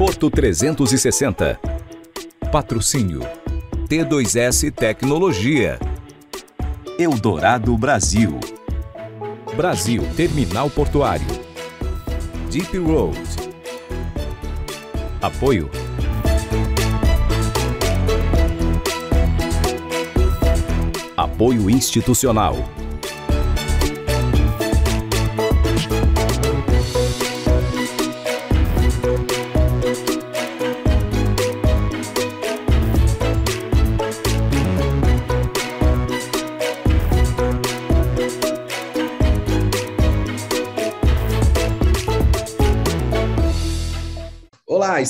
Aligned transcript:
Porto 0.00 0.30
360. 0.30 1.60
Patrocínio 2.50 3.20
T2S 3.86 4.72
Tecnologia. 4.72 5.78
Eldorado 6.98 7.76
Brasil. 7.76 8.40
Brasil 9.54 10.02
Terminal 10.16 10.70
Portuário. 10.70 11.26
Deep 12.50 12.78
Road. 12.78 13.14
Apoio 15.20 15.68
Apoio 21.14 21.68
institucional. 21.68 22.56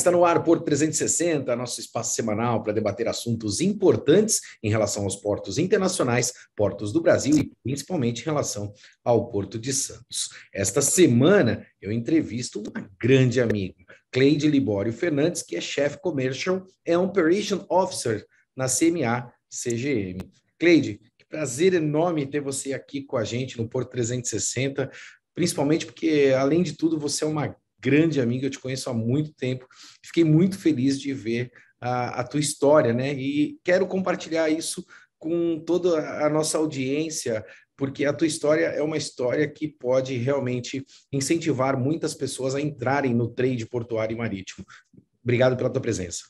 Está 0.01 0.11
no 0.11 0.25
ar 0.25 0.43
por 0.43 0.61
360, 0.63 1.55
nosso 1.55 1.81
espaço 1.81 2.15
semanal 2.15 2.63
para 2.63 2.73
debater 2.73 3.07
assuntos 3.09 3.61
importantes 3.61 4.41
em 4.63 4.71
relação 4.71 5.05
aos 5.05 5.17
portos 5.17 5.59
internacionais, 5.59 6.33
portos 6.57 6.93
do 6.93 7.01
Brasil 7.01 7.37
e 7.37 7.53
principalmente 7.63 8.23
em 8.23 8.25
relação 8.25 8.73
ao 9.05 9.31
Porto 9.31 9.59
de 9.59 9.73
Santos. 9.73 10.31
Esta 10.53 10.83
semana 10.83 11.67
eu 11.81 11.93
entrevisto 11.93 12.61
uma 12.61 12.91
grande 13.01 13.41
amiga, 13.41 13.85
Cleide 14.11 14.49
Libório 14.49 14.93
Fernandes, 14.93 15.43
que 15.43 15.57
é 15.57 15.61
chefe 15.61 16.01
commercial 16.01 16.65
e 16.85 16.97
operation 16.97 17.65
officer 17.69 18.27
na 18.57 18.67
CMA 18.67 19.33
CGM. 19.49 20.19
Cleide, 20.59 21.01
prazer 21.31 21.75
enorme 21.75 22.27
ter 22.27 22.41
você 22.41 22.73
aqui 22.73 23.03
com 23.03 23.17
a 23.17 23.25
gente 23.25 23.57
no 23.57 23.69
Porto 23.69 23.91
360, 23.91 24.91
principalmente 25.33 25.87
porque, 25.87 26.35
além 26.37 26.63
de 26.63 26.77
tudo, 26.77 26.99
você 26.99 27.25
é 27.25 27.27
uma 27.27 27.57
grande 27.81 28.21
amiga, 28.21 28.47
eu 28.47 28.51
te 28.51 28.59
conheço 28.59 28.91
há 28.91 28.95
muito 28.95 29.33
tempo. 29.33 29.67
Fiquei 30.05 30.25
muito 30.25 30.59
feliz 30.59 31.01
de 31.01 31.13
ver 31.13 31.51
a, 31.81 32.21
a 32.21 32.25
tua 32.25 32.41
história, 32.41 32.93
né? 32.93 33.15
E 33.15 33.59
quero 33.65 33.87
compartilhar 33.87 34.51
isso 34.51 34.85
com 35.19 35.59
toda 35.61 36.25
a 36.25 36.29
nossa 36.29 36.59
audiência, 36.59 37.45
porque 37.77 38.05
a 38.05 38.13
tua 38.13 38.27
história 38.27 38.67
é 38.67 38.83
uma 38.83 38.97
história 38.97 39.49
que 39.49 39.69
pode 39.69 40.17
realmente 40.17 40.85
incentivar 41.13 41.79
muitas 41.79 42.15
pessoas 42.15 42.55
a 42.55 42.61
entrarem 42.61 43.15
no 43.15 43.29
trade 43.29 43.67
portuário 43.67 44.15
e 44.15 44.19
marítimo. 44.19 44.65
Obrigado 45.23 45.57
pela 45.57 45.71
tua 45.71 45.83
presença. 45.83 46.25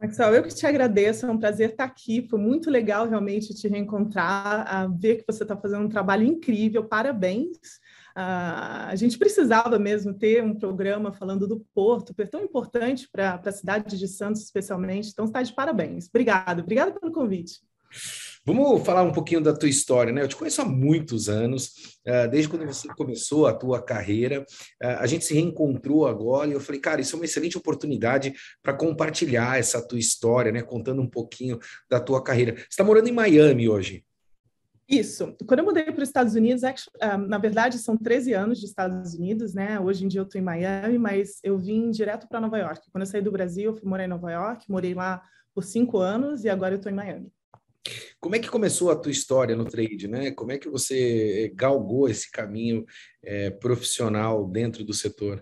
Maxwell, 0.00 0.34
eu 0.34 0.42
que 0.42 0.54
te 0.54 0.66
agradeço, 0.66 1.26
é 1.26 1.30
um 1.30 1.38
prazer 1.38 1.70
estar 1.70 1.84
aqui. 1.84 2.26
Foi 2.28 2.38
muito 2.38 2.70
legal 2.70 3.06
realmente 3.06 3.54
te 3.54 3.68
reencontrar, 3.68 4.90
ver 4.98 5.16
que 5.16 5.24
você 5.26 5.42
está 5.42 5.56
fazendo 5.56 5.84
um 5.84 5.88
trabalho 5.90 6.24
incrível. 6.24 6.84
Parabéns. 6.84 7.58
Uh, 8.16 8.88
a 8.88 8.94
gente 8.96 9.18
precisava 9.18 9.78
mesmo 9.78 10.12
ter 10.14 10.42
um 10.42 10.54
programa 10.54 11.12
falando 11.12 11.46
do 11.46 11.64
Porto, 11.74 12.14
que 12.14 12.22
é 12.22 12.26
tão 12.26 12.42
importante 12.42 13.08
para 13.10 13.40
a 13.44 13.52
cidade 13.52 13.98
de 13.98 14.08
Santos, 14.08 14.42
especialmente. 14.42 15.10
Então, 15.10 15.24
está 15.24 15.42
de 15.42 15.54
parabéns. 15.54 16.08
Obrigado, 16.08 16.60
obrigado 16.60 16.98
pelo 16.98 17.12
convite. 17.12 17.60
Vamos 18.44 18.82
falar 18.86 19.02
um 19.02 19.12
pouquinho 19.12 19.42
da 19.42 19.52
tua 19.52 19.68
história, 19.68 20.12
né? 20.12 20.22
Eu 20.22 20.28
te 20.28 20.34
conheço 20.34 20.62
há 20.62 20.64
muitos 20.64 21.28
anos, 21.28 21.98
uh, 22.06 22.28
desde 22.30 22.48
quando 22.48 22.66
você 22.66 22.88
começou 22.88 23.46
a 23.46 23.52
tua 23.52 23.82
carreira. 23.82 24.40
Uh, 24.82 24.98
a 24.98 25.06
gente 25.06 25.26
se 25.26 25.34
reencontrou 25.34 26.06
agora 26.06 26.48
e 26.48 26.52
eu 26.52 26.60
falei, 26.60 26.80
cara, 26.80 27.00
isso 27.02 27.14
é 27.14 27.18
uma 27.18 27.26
excelente 27.26 27.58
oportunidade 27.58 28.32
para 28.62 28.72
compartilhar 28.72 29.58
essa 29.58 29.86
tua 29.86 29.98
história, 29.98 30.50
né? 30.50 30.62
Contando 30.62 31.02
um 31.02 31.08
pouquinho 31.08 31.58
da 31.88 32.00
tua 32.00 32.22
carreira. 32.24 32.54
Você 32.56 32.66
está 32.70 32.84
morando 32.84 33.08
em 33.08 33.12
Miami 33.12 33.68
hoje. 33.68 34.04
Isso. 34.90 35.36
Quando 35.46 35.60
eu 35.60 35.64
mudei 35.64 35.84
para 35.84 36.02
os 36.02 36.08
Estados 36.08 36.34
Unidos, 36.34 36.64
ah, 37.00 37.16
na 37.16 37.38
verdade, 37.38 37.78
são 37.78 37.96
13 37.96 38.32
anos 38.32 38.58
de 38.58 38.66
Estados 38.66 39.14
Unidos, 39.14 39.54
né? 39.54 39.78
Hoje 39.78 40.04
em 40.04 40.08
dia 40.08 40.20
eu 40.20 40.24
estou 40.24 40.40
em 40.40 40.44
Miami, 40.44 40.98
mas 40.98 41.38
eu 41.44 41.56
vim 41.56 41.92
direto 41.92 42.26
para 42.26 42.40
Nova 42.40 42.58
York. 42.58 42.90
Quando 42.90 43.02
eu 43.02 43.06
saí 43.06 43.22
do 43.22 43.30
Brasil, 43.30 43.70
eu 43.70 43.76
fui 43.76 43.88
morar 43.88 44.04
em 44.04 44.08
Nova 44.08 44.32
York, 44.32 44.68
morei 44.68 44.92
lá 44.92 45.22
por 45.54 45.62
cinco 45.62 45.98
anos 45.98 46.44
e 46.44 46.48
agora 46.48 46.74
eu 46.74 46.78
estou 46.78 46.90
em 46.90 46.94
Miami. 46.96 47.32
Como 48.18 48.34
é 48.34 48.40
que 48.40 48.50
começou 48.50 48.90
a 48.90 48.96
tua 48.96 49.12
história 49.12 49.54
no 49.54 49.64
trade, 49.64 50.08
né? 50.08 50.32
Como 50.32 50.50
é 50.50 50.58
que 50.58 50.68
você 50.68 51.52
galgou 51.54 52.08
esse 52.08 52.28
caminho 52.28 52.84
é, 53.22 53.48
profissional 53.48 54.44
dentro 54.48 54.82
do 54.82 54.92
setor? 54.92 55.40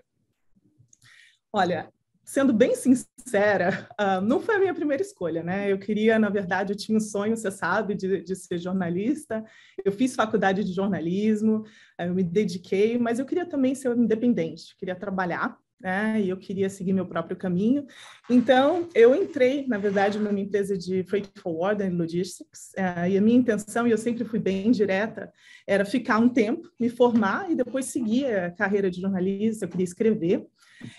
Olha, 1.51 1.91
sendo 2.29 2.53
bem 2.53 2.75
sincera, 2.75 3.89
uh, 3.99 4.21
não 4.21 4.39
foi 4.39 4.55
a 4.55 4.59
minha 4.59 4.73
primeira 4.73 5.01
escolha, 5.01 5.41
né? 5.41 5.71
Eu 5.71 5.79
queria, 5.79 6.19
na 6.19 6.29
verdade, 6.29 6.71
eu 6.71 6.77
tinha 6.77 6.95
um 6.95 7.01
sonho, 7.01 7.35
você 7.35 7.49
sabe, 7.49 7.95
de, 7.95 8.21
de 8.21 8.35
ser 8.35 8.59
jornalista. 8.59 9.43
Eu 9.83 9.91
fiz 9.91 10.13
faculdade 10.13 10.63
de 10.63 10.71
jornalismo, 10.71 11.63
eu 11.97 12.13
me 12.13 12.21
dediquei, 12.23 12.99
mas 12.99 13.17
eu 13.17 13.25
queria 13.25 13.47
também 13.47 13.73
ser 13.73 13.97
independente, 13.97 14.75
queria 14.77 14.95
trabalhar, 14.95 15.57
né? 15.81 16.21
E 16.21 16.29
eu 16.29 16.37
queria 16.37 16.69
seguir 16.69 16.93
meu 16.93 17.07
próprio 17.07 17.35
caminho. 17.35 17.87
Então, 18.29 18.87
eu 18.93 19.15
entrei, 19.15 19.65
na 19.65 19.79
verdade, 19.79 20.19
numa 20.19 20.39
empresa 20.39 20.77
de 20.77 21.03
freight 21.05 21.31
forward 21.39 21.81
and 21.81 21.97
logistics, 21.97 22.73
uh, 22.77 23.09
e 23.09 23.17
a 23.17 23.21
minha 23.21 23.39
intenção, 23.39 23.87
e 23.87 23.91
eu 23.91 23.97
sempre 23.97 24.23
fui 24.23 24.37
bem 24.37 24.69
direta, 24.69 25.33
era 25.65 25.83
ficar 25.83 26.19
um 26.19 26.29
tempo, 26.29 26.69
me 26.79 26.89
formar 26.89 27.49
e 27.49 27.55
depois 27.55 27.85
seguir 27.85 28.27
a 28.27 28.51
carreira 28.51 28.91
de 28.91 29.01
jornalista, 29.01 29.65
eu 29.65 29.69
queria 29.69 29.83
escrever. 29.83 30.45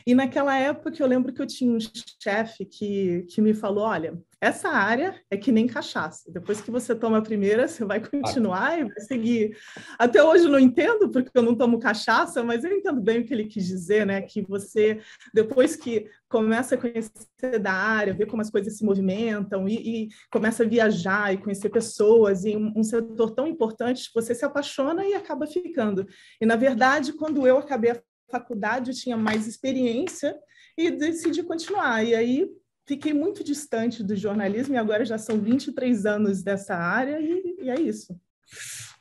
E 0.07 0.15
naquela 0.15 0.57
época 0.57 1.03
eu 1.03 1.07
lembro 1.07 1.33
que 1.33 1.41
eu 1.41 1.47
tinha 1.47 1.73
um 1.73 1.79
chefe 2.23 2.65
que, 2.65 3.27
que 3.29 3.41
me 3.41 3.55
falou: 3.55 3.85
olha, 3.85 4.19
essa 4.41 4.71
área 4.71 5.15
é 5.31 5.37
que 5.37 5.53
nem 5.53 5.67
cachaça. 5.67 6.33
Depois 6.33 6.63
que 6.63 6.71
você 6.71 6.95
toma 6.95 7.19
a 7.19 7.23
primeira, 7.23 7.69
você 7.69 7.85
vai 7.85 8.01
continuar 8.01 8.79
e 8.79 8.85
vai 8.85 9.01
seguir. 9.01 9.57
Até 9.99 10.23
hoje 10.23 10.45
eu 10.45 10.51
não 10.51 10.59
entendo, 10.59 11.11
porque 11.11 11.31
eu 11.35 11.43
não 11.43 11.55
tomo 11.55 11.79
cachaça, 11.79 12.43
mas 12.43 12.65
eu 12.65 12.73
entendo 12.73 13.03
bem 13.03 13.21
o 13.21 13.25
que 13.25 13.35
ele 13.35 13.45
quis 13.45 13.67
dizer, 13.67 14.07
né? 14.07 14.23
Que 14.23 14.41
você, 14.41 15.01
depois 15.35 15.77
que 15.77 16.07
começa 16.27 16.75
a 16.75 16.79
conhecer 16.79 17.59
da 17.61 17.73
área, 17.73 18.15
ver 18.15 18.27
como 18.27 18.41
as 18.41 18.51
coisas 18.51 18.79
se 18.79 18.85
movimentam 18.85 19.69
e, 19.69 19.75
e 20.05 20.09
começa 20.33 20.63
a 20.63 20.67
viajar 20.67 21.35
e 21.35 21.39
conhecer 21.39 21.69
pessoas 21.69 22.45
em 22.47 22.57
um, 22.57 22.73
um 22.77 22.83
setor 22.83 23.33
tão 23.33 23.47
importante, 23.47 24.11
você 24.15 24.35
se 24.35 24.45
apaixona 24.45 25.05
e 25.05 25.13
acaba 25.13 25.47
ficando. 25.47 26.07
E, 26.41 26.47
na 26.47 26.57
verdade, 26.57 27.13
quando 27.13 27.47
eu 27.47 27.59
acabei 27.59 27.91
a 27.91 28.03
faculdade 28.31 28.91
eu 28.91 28.97
tinha 28.97 29.17
mais 29.17 29.47
experiência 29.47 30.37
e 30.77 30.91
decidi 30.91 31.43
continuar. 31.43 32.05
E 32.05 32.15
aí 32.15 32.51
fiquei 32.87 33.13
muito 33.13 33.45
distante 33.45 34.03
do 34.03 34.17
jornalismo 34.17 34.75
e 34.75 34.79
agora 34.79 35.05
já 35.05 35.19
são 35.19 35.41
23 35.41 36.07
anos 36.07 36.43
dessa 36.43 36.75
área 36.75 37.21
e, 37.21 37.57
e 37.63 37.71
é 37.71 37.81
isso. 37.81 38.19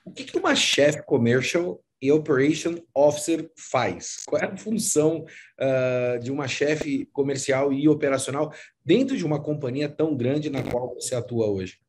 O 0.06 0.12
que, 0.12 0.24
que 0.24 0.38
uma 0.38 0.56
chefe 0.56 1.04
commercial 1.04 1.84
e 2.02 2.12
operation 2.12 2.78
officer 2.94 3.52
faz? 3.58 4.24
Qual 4.26 4.42
é 4.42 4.46
a 4.46 4.58
função 4.58 5.26
uh, 5.60 6.20
de 6.20 6.32
uma 6.32 6.48
chefe 6.48 7.06
comercial 7.12 7.74
e 7.74 7.88
operacional 7.88 8.54
dentro 8.84 9.18
de 9.18 9.26
uma 9.26 9.42
companhia 9.42 9.90
tão 9.90 10.16
grande 10.16 10.50
na 10.50 10.64
qual 10.64 10.94
você 10.94 11.16
atua 11.16 11.48
hoje? 11.48 11.80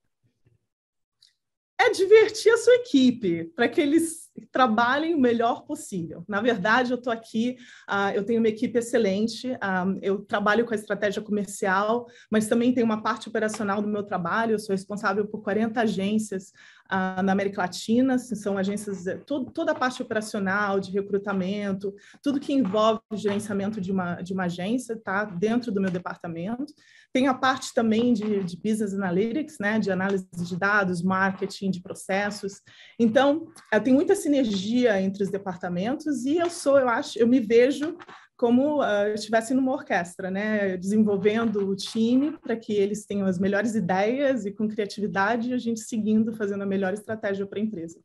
É 1.79 1.91
divertir 1.91 2.53
a 2.53 2.59
sua 2.59 2.75
equipe 2.75 3.45
para 3.55 3.69
que 3.69 3.81
eles 3.81 4.30
trabalhem 4.51 5.15
o 5.15 5.21
melhor 5.21 5.65
possível. 5.65 6.25
Na 6.28 6.41
verdade, 6.41 6.91
eu 6.93 6.99
estou 6.99 7.12
aqui, 7.12 7.56
uh, 7.89 8.15
eu 8.15 8.25
tenho 8.25 8.41
uma 8.41 8.49
equipe 8.49 8.78
excelente, 8.78 9.51
uh, 9.53 9.99
eu 10.03 10.19
trabalho 10.25 10.65
com 10.65 10.73
a 10.73 10.77
estratégia 10.77 11.23
comercial, 11.23 12.06
mas 12.31 12.49
também 12.49 12.73
tenho 12.73 12.87
uma 12.87 13.03
parte 13.03 13.29
operacional 13.29 13.81
do 13.83 13.89
meu 13.89 14.03
trabalho, 14.03 14.53
eu 14.53 14.59
sou 14.59 14.75
responsável 14.75 15.27
por 15.27 15.43
40 15.43 15.81
agências 15.81 16.53
uh, 16.91 17.23
na 17.23 17.33
América 17.33 17.62
Latina, 17.62 18.19
são 18.19 18.59
agências, 18.59 19.06
eh, 19.06 19.17
tudo, 19.27 19.50
toda 19.50 19.73
a 19.73 19.75
parte 19.75 20.03
operacional, 20.03 20.81
de 20.81 20.91
recrutamento, 20.91 21.95
tudo 22.23 22.41
que 22.41 22.53
envolve 22.53 23.00
o 23.11 23.17
gerenciamento 23.17 23.81
de 23.81 23.93
uma, 23.93 24.20
de 24.20 24.32
uma 24.32 24.44
agência 24.44 24.94
está 24.94 25.25
dentro 25.25 25.70
do 25.70 25.81
meu 25.81 25.91
departamento. 25.91 26.73
Tem 27.12 27.29
a 27.29 27.35
parte 27.35 27.73
também 27.75 28.12
de, 28.12 28.43
de 28.44 28.56
business 28.56 28.94
analytics, 28.94 29.59
né, 29.59 29.79
de 29.79 29.91
análise 29.91 30.29
de 30.32 30.56
dados, 30.56 31.03
marketing, 31.03 31.70
de 31.70 31.81
processos. 31.81 32.61
Então, 32.99 33.49
eu 33.73 33.81
tenho 33.81 33.97
muita 33.97 34.14
sinergia 34.14 34.30
entre 34.37 35.23
os 35.23 35.31
departamentos 35.31 36.25
e 36.25 36.37
eu 36.37 36.50
sou, 36.50 36.79
eu 36.79 36.88
acho, 36.88 37.19
eu 37.19 37.27
me 37.27 37.41
vejo 37.41 37.97
como 38.37 38.81
uh, 38.81 39.12
estivesse 39.15 39.53
numa 39.53 39.73
orquestra, 39.73 40.31
né? 40.31 40.77
desenvolvendo 40.77 41.69
o 41.69 41.77
time 41.77 42.38
para 42.38 42.56
que 42.56 42.73
eles 42.73 43.05
tenham 43.05 43.27
as 43.27 43.38
melhores 43.38 43.75
ideias 43.75 44.47
e 44.47 44.50
com 44.50 44.67
criatividade 44.67 45.53
a 45.53 45.59
gente 45.59 45.81
seguindo 45.81 46.32
fazendo 46.32 46.62
a 46.62 46.67
melhor 46.67 46.94
estratégia 46.94 47.47
para 47.47 47.59
a 47.59 47.62
empresa. 47.62 48.00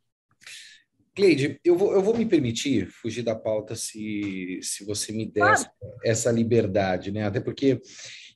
Cleide, 1.14 1.58
eu 1.64 1.74
vou, 1.78 1.94
eu 1.94 2.02
vou 2.02 2.14
me 2.14 2.26
permitir 2.26 2.86
fugir 2.90 3.22
da 3.22 3.34
pauta 3.34 3.74
se, 3.74 4.60
se 4.62 4.84
você 4.84 5.10
me 5.10 5.24
der 5.24 5.50
essa, 5.50 5.70
essa 6.04 6.30
liberdade, 6.30 7.10
né? 7.10 7.24
Até 7.24 7.40
porque 7.40 7.80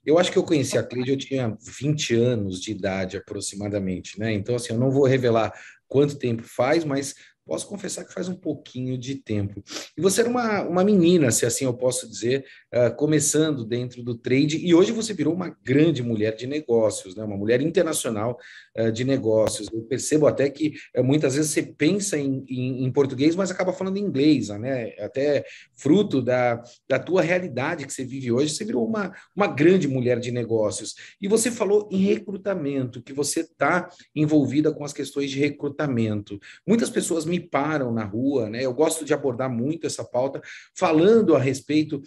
eu 0.05 0.19
acho 0.19 0.33
que 0.33 0.39
eu 0.39 0.43
conheci 0.43 0.79
a 0.79 0.83
Cleide, 0.83 1.11
eu 1.11 1.19
tinha 1.19 1.55
20 1.61 2.15
anos 2.15 2.63
de 2.63 2.71
idade 2.71 3.19
aproximadamente, 3.19 4.19
né? 4.19 4.33
Então, 4.33 4.55
assim, 4.55 4.73
eu 4.73 4.79
não 4.79 4.91
vou 4.91 5.05
revelar 5.05 5.53
quanto 5.87 6.19
tempo 6.19 6.43
faz, 6.43 6.83
mas 6.83 7.15
posso 7.51 7.67
confessar 7.67 8.05
que 8.05 8.15
faz 8.15 8.29
um 8.29 8.37
pouquinho 8.37 8.97
de 8.97 9.17
tempo. 9.17 9.61
E 9.99 10.01
você 10.01 10.21
era 10.21 10.31
uma, 10.31 10.63
uma 10.63 10.85
menina, 10.85 11.33
se 11.33 11.45
assim 11.45 11.65
eu 11.65 11.75
posso 11.75 12.09
dizer, 12.09 12.45
uh, 12.73 12.95
começando 12.95 13.65
dentro 13.65 14.05
do 14.05 14.15
trade, 14.15 14.65
e 14.65 14.73
hoje 14.73 14.93
você 14.93 15.13
virou 15.13 15.35
uma 15.35 15.49
grande 15.65 16.01
mulher 16.01 16.37
de 16.37 16.47
negócios, 16.47 17.17
né? 17.17 17.25
uma 17.25 17.37
mulher 17.37 17.61
internacional 17.61 18.39
uh, 18.79 18.93
de 18.93 19.03
negócios. 19.03 19.69
Eu 19.73 19.83
percebo 19.83 20.29
até 20.29 20.49
que 20.49 20.75
uh, 20.97 21.03
muitas 21.03 21.35
vezes 21.35 21.51
você 21.51 21.61
pensa 21.65 22.17
em, 22.17 22.45
em, 22.49 22.85
em, 22.85 22.93
português, 22.93 23.35
mas 23.35 23.51
acaba 23.51 23.73
falando 23.73 23.99
inglês, 23.99 24.51
né? 24.51 24.95
até 25.01 25.45
fruto 25.75 26.23
da, 26.23 26.63
da 26.89 27.01
tua 27.01 27.21
realidade 27.21 27.85
que 27.85 27.93
você 27.93 28.05
vive 28.05 28.31
hoje, 28.31 28.55
você 28.55 28.65
virou 28.65 28.87
uma, 28.87 29.13
uma 29.35 29.49
grande 29.49 29.89
mulher 29.89 30.21
de 30.21 30.31
negócios. 30.31 30.95
E 31.21 31.27
você 31.27 31.51
falou 31.51 31.89
em 31.91 31.99
recrutamento, 32.05 33.03
que 33.03 33.13
você 33.13 33.41
está 33.41 33.89
envolvida 34.15 34.73
com 34.73 34.85
as 34.85 34.93
questões 34.93 35.33
de 35.33 35.41
recrutamento. 35.41 36.39
Muitas 36.65 36.89
pessoas 36.89 37.25
me 37.25 37.40
param 37.41 37.93
na 37.93 38.05
rua, 38.05 38.49
né? 38.49 38.65
Eu 38.65 38.75
gosto 38.75 39.05
de 39.05 39.15
abordar 39.15 39.51
muito 39.51 39.87
essa 39.87 40.05
pauta, 40.05 40.41
falando 40.75 41.35
a 41.35 41.39
respeito 41.39 42.01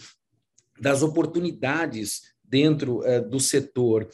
das 0.80 1.04
oportunidades 1.04 2.34
dentro 2.44 3.00
uh, 3.00 3.28
do 3.28 3.40
setor. 3.40 4.08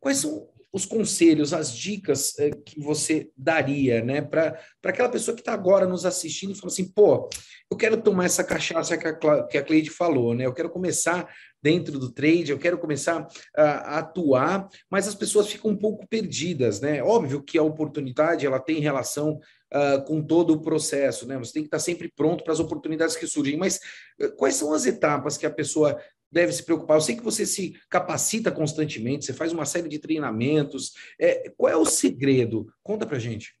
Quais 0.00 0.18
são 0.18 0.48
os 0.74 0.84
conselhos, 0.84 1.54
as 1.54 1.72
dicas 1.72 2.32
uh, 2.32 2.62
que 2.64 2.80
você 2.80 3.30
daria 3.36 4.04
né, 4.04 4.20
para 4.20 4.58
aquela 4.82 5.08
pessoa 5.08 5.32
que 5.32 5.40
está 5.40 5.52
agora 5.52 5.86
nos 5.86 6.04
assistindo 6.04 6.50
e 6.50 6.56
fala 6.56 6.72
assim: 6.72 6.88
pô, 6.88 7.28
eu 7.70 7.76
quero 7.76 8.02
tomar 8.02 8.24
essa 8.24 8.42
cachaça 8.42 8.98
que 8.98 9.06
a, 9.06 9.44
que 9.44 9.56
a 9.56 9.62
Cleide 9.62 9.88
falou, 9.88 10.34
né? 10.34 10.44
Eu 10.44 10.52
quero 10.52 10.68
começar 10.68 11.32
dentro 11.62 11.98
do 11.98 12.10
trade, 12.10 12.50
eu 12.50 12.58
quero 12.58 12.76
começar 12.76 13.26
a, 13.56 13.62
a, 13.62 13.98
atuar, 14.00 14.68
mas 14.90 15.06
as 15.06 15.14
pessoas 15.14 15.48
ficam 15.48 15.70
um 15.70 15.76
pouco 15.76 16.06
perdidas, 16.08 16.80
né? 16.80 17.02
Óbvio 17.02 17.42
que 17.42 17.56
a 17.56 17.62
oportunidade 17.62 18.44
ela 18.44 18.58
tem 18.58 18.80
relação 18.80 19.40
uh, 19.72 20.04
com 20.04 20.22
todo 20.22 20.54
o 20.54 20.60
processo, 20.60 21.26
né? 21.26 21.38
Você 21.38 21.52
tem 21.52 21.62
que 21.62 21.68
estar 21.68 21.78
sempre 21.78 22.12
pronto 22.14 22.42
para 22.42 22.52
as 22.52 22.60
oportunidades 22.60 23.16
que 23.16 23.26
surgem, 23.26 23.56
mas 23.56 23.80
uh, 24.20 24.30
quais 24.36 24.56
são 24.56 24.74
as 24.74 24.86
etapas 24.86 25.36
que 25.36 25.46
a 25.46 25.50
pessoa 25.50 25.98
deve 26.34 26.52
se 26.52 26.64
preocupar? 26.64 26.96
Eu 26.96 27.00
sei 27.00 27.16
que 27.16 27.22
você 27.22 27.46
se 27.46 27.74
capacita 27.88 28.50
constantemente, 28.50 29.24
você 29.24 29.32
faz 29.32 29.52
uma 29.52 29.64
série 29.64 29.88
de 29.88 30.00
treinamentos. 30.00 30.92
É, 31.18 31.48
qual 31.56 31.72
é 31.72 31.76
o 31.76 31.86
segredo? 31.86 32.66
Conta 32.82 33.06
para 33.06 33.20
gente. 33.20 33.54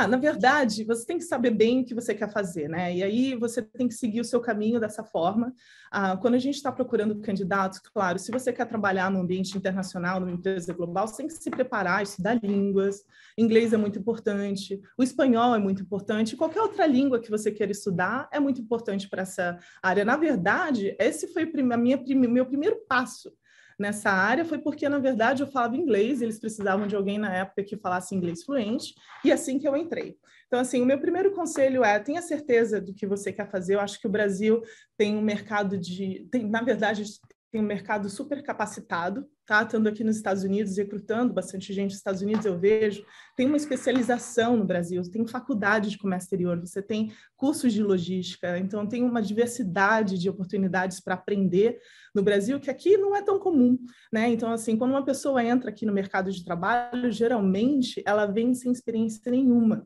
Ah, 0.00 0.08
na 0.08 0.16
verdade, 0.16 0.82
você 0.82 1.04
tem 1.04 1.18
que 1.18 1.24
saber 1.24 1.50
bem 1.50 1.82
o 1.82 1.84
que 1.84 1.94
você 1.94 2.14
quer 2.14 2.32
fazer, 2.32 2.70
né? 2.70 2.96
E 2.96 3.02
aí 3.02 3.34
você 3.34 3.60
tem 3.60 3.86
que 3.86 3.92
seguir 3.92 4.22
o 4.22 4.24
seu 4.24 4.40
caminho 4.40 4.80
dessa 4.80 5.04
forma. 5.04 5.52
Ah, 5.90 6.16
quando 6.16 6.36
a 6.36 6.38
gente 6.38 6.54
está 6.54 6.72
procurando 6.72 7.20
candidatos, 7.20 7.80
claro, 7.80 8.18
se 8.18 8.32
você 8.32 8.50
quer 8.50 8.64
trabalhar 8.64 9.10
no 9.10 9.20
ambiente 9.20 9.58
internacional, 9.58 10.18
numa 10.18 10.32
empresa 10.32 10.72
global, 10.72 11.06
você 11.06 11.18
tem 11.18 11.26
que 11.26 11.34
se 11.34 11.50
preparar, 11.50 12.02
estudar 12.02 12.42
línguas. 12.42 13.04
Inglês 13.36 13.74
é 13.74 13.76
muito 13.76 13.98
importante, 13.98 14.80
o 14.96 15.02
espanhol 15.02 15.54
é 15.54 15.58
muito 15.58 15.82
importante, 15.82 16.34
qualquer 16.34 16.62
outra 16.62 16.86
língua 16.86 17.20
que 17.20 17.28
você 17.28 17.52
queira 17.52 17.70
estudar 17.70 18.26
é 18.32 18.40
muito 18.40 18.58
importante 18.58 19.06
para 19.06 19.20
essa 19.20 19.58
área. 19.82 20.02
Na 20.02 20.16
verdade, 20.16 20.96
esse 20.98 21.28
foi 21.28 21.42
a 21.42 21.76
minha, 21.76 22.02
meu 22.16 22.46
primeiro 22.46 22.78
passo 22.88 23.30
nessa 23.80 24.10
área 24.10 24.44
foi 24.44 24.58
porque, 24.58 24.88
na 24.88 24.98
verdade, 24.98 25.42
eu 25.42 25.50
falava 25.50 25.76
inglês, 25.76 26.20
eles 26.20 26.38
precisavam 26.38 26.86
de 26.86 26.94
alguém 26.94 27.18
na 27.18 27.34
época 27.34 27.64
que 27.64 27.78
falasse 27.78 28.14
inglês 28.14 28.44
fluente, 28.44 28.94
e 29.24 29.32
assim 29.32 29.58
que 29.58 29.66
eu 29.66 29.76
entrei. 29.76 30.16
Então, 30.46 30.60
assim, 30.60 30.82
o 30.82 30.86
meu 30.86 31.00
primeiro 31.00 31.32
conselho 31.32 31.82
é 31.82 31.98
tenha 31.98 32.20
certeza 32.20 32.80
do 32.80 32.92
que 32.92 33.06
você 33.06 33.32
quer 33.32 33.50
fazer. 33.50 33.76
Eu 33.76 33.80
acho 33.80 34.00
que 34.00 34.06
o 34.06 34.10
Brasil 34.10 34.62
tem 34.98 35.16
um 35.16 35.22
mercado 35.22 35.78
de. 35.78 36.28
Tem, 36.30 36.44
na 36.46 36.60
verdade, 36.60 37.04
tem 37.50 37.60
um 37.60 37.64
mercado 37.64 38.10
super 38.10 38.42
capacitado, 38.42 39.26
tá? 39.50 39.64
Estando 39.64 39.88
aqui 39.88 40.04
nos 40.04 40.14
Estados 40.14 40.44
Unidos, 40.44 40.76
recrutando 40.76 41.34
bastante 41.34 41.72
gente 41.72 41.90
nos 41.90 41.98
Estados 41.98 42.22
Unidos, 42.22 42.46
eu 42.46 42.56
vejo, 42.56 43.04
tem 43.34 43.48
uma 43.48 43.56
especialização 43.56 44.56
no 44.56 44.64
Brasil, 44.64 45.02
tem 45.10 45.26
faculdade 45.26 45.90
de 45.90 45.98
comércio 45.98 46.26
exterior, 46.26 46.60
você 46.60 46.80
tem 46.80 47.12
cursos 47.34 47.72
de 47.72 47.82
logística, 47.82 48.56
então 48.58 48.86
tem 48.86 49.02
uma 49.02 49.20
diversidade 49.20 50.16
de 50.16 50.30
oportunidades 50.30 51.00
para 51.00 51.14
aprender 51.14 51.80
no 52.14 52.22
Brasil 52.22 52.60
que 52.60 52.70
aqui 52.70 52.96
não 52.96 53.16
é 53.16 53.22
tão 53.22 53.40
comum, 53.40 53.76
né? 54.12 54.28
Então, 54.28 54.52
assim, 54.52 54.76
quando 54.76 54.92
uma 54.92 55.04
pessoa 55.04 55.42
entra 55.42 55.70
aqui 55.70 55.84
no 55.84 55.92
mercado 55.92 56.30
de 56.30 56.44
trabalho, 56.44 57.10
geralmente 57.10 58.00
ela 58.06 58.26
vem 58.26 58.54
sem 58.54 58.70
experiência 58.70 59.32
nenhuma 59.32 59.84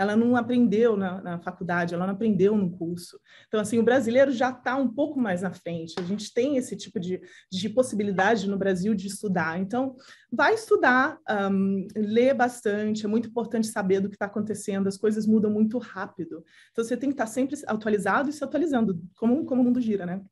ela 0.00 0.16
não 0.16 0.34
aprendeu 0.34 0.96
na, 0.96 1.20
na, 1.20 1.38
faculdade, 1.38 1.92
ela 1.94 2.06
não 2.06 2.14
aprendeu 2.14 2.56
no 2.56 2.70
curso. 2.70 3.20
Então, 3.46 3.60
assim, 3.60 3.78
o 3.78 3.82
brasileiro 3.82 4.32
já 4.32 4.48
está 4.48 4.74
um 4.74 4.88
pouco 4.88 5.20
mais 5.20 5.42
na 5.42 5.52
frente. 5.52 5.92
A 5.98 6.02
gente 6.02 6.32
tem 6.32 6.56
esse 6.56 6.74
tipo 6.74 6.98
de, 6.98 7.20
de 7.52 7.68
possibilidade 7.68 8.48
no 8.48 8.56
Brasil 8.56 8.94
de 8.94 9.08
estudar. 9.08 9.60
Então, 9.60 9.94
vai 10.32 10.54
estudar, 10.54 11.18
um, 11.52 11.86
lê 11.94 12.32
bastante. 12.32 13.04
É 13.04 13.08
muito 13.08 13.28
importante 13.28 13.66
saber 13.66 14.00
do 14.00 14.08
que 14.08 14.16
está 14.16 14.24
acontecendo. 14.24 14.86
As 14.86 14.96
coisas 14.96 15.26
mudam 15.26 15.50
muito 15.50 15.76
rápido. 15.76 16.42
Então, 16.72 16.82
você 16.82 16.96
tem 16.96 17.10
que 17.10 17.14
estar 17.14 17.26
tá 17.26 17.30
sempre 17.30 17.54
atualizado 17.66 18.30
e 18.30 18.32
se 18.32 18.42
atualizando, 18.42 18.98
como, 19.18 19.44
como 19.44 19.60
o 19.60 19.64
mundo 19.66 19.82
gira, 19.82 20.06
né? 20.06 20.22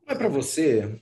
Como 0.00 0.10
é 0.10 0.14
para 0.16 0.28
você, 0.28 1.00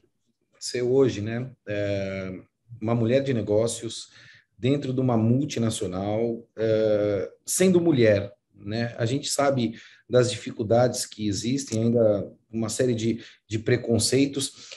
ser 0.60 0.82
hoje, 0.82 1.22
né, 1.22 1.50
é, 1.66 2.38
uma 2.78 2.94
mulher 2.94 3.22
de 3.22 3.32
negócios 3.32 4.10
dentro 4.58 4.92
de 4.92 5.00
uma 5.00 5.16
multinacional, 5.16 6.34
uh, 6.34 7.32
sendo 7.46 7.80
mulher. 7.80 8.32
Né? 8.54 8.94
A 8.98 9.06
gente 9.06 9.28
sabe 9.28 9.74
das 10.10 10.30
dificuldades 10.30 11.06
que 11.06 11.28
existem, 11.28 11.84
ainda 11.84 12.32
uma 12.50 12.68
série 12.68 12.94
de, 12.94 13.22
de 13.46 13.58
preconceitos. 13.58 14.70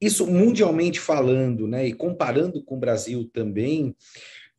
Isso 0.00 0.26
mundialmente 0.26 1.00
falando, 1.00 1.66
né, 1.66 1.88
e 1.88 1.92
comparando 1.94 2.62
com 2.62 2.76
o 2.76 2.80
Brasil 2.80 3.28
também, 3.32 3.96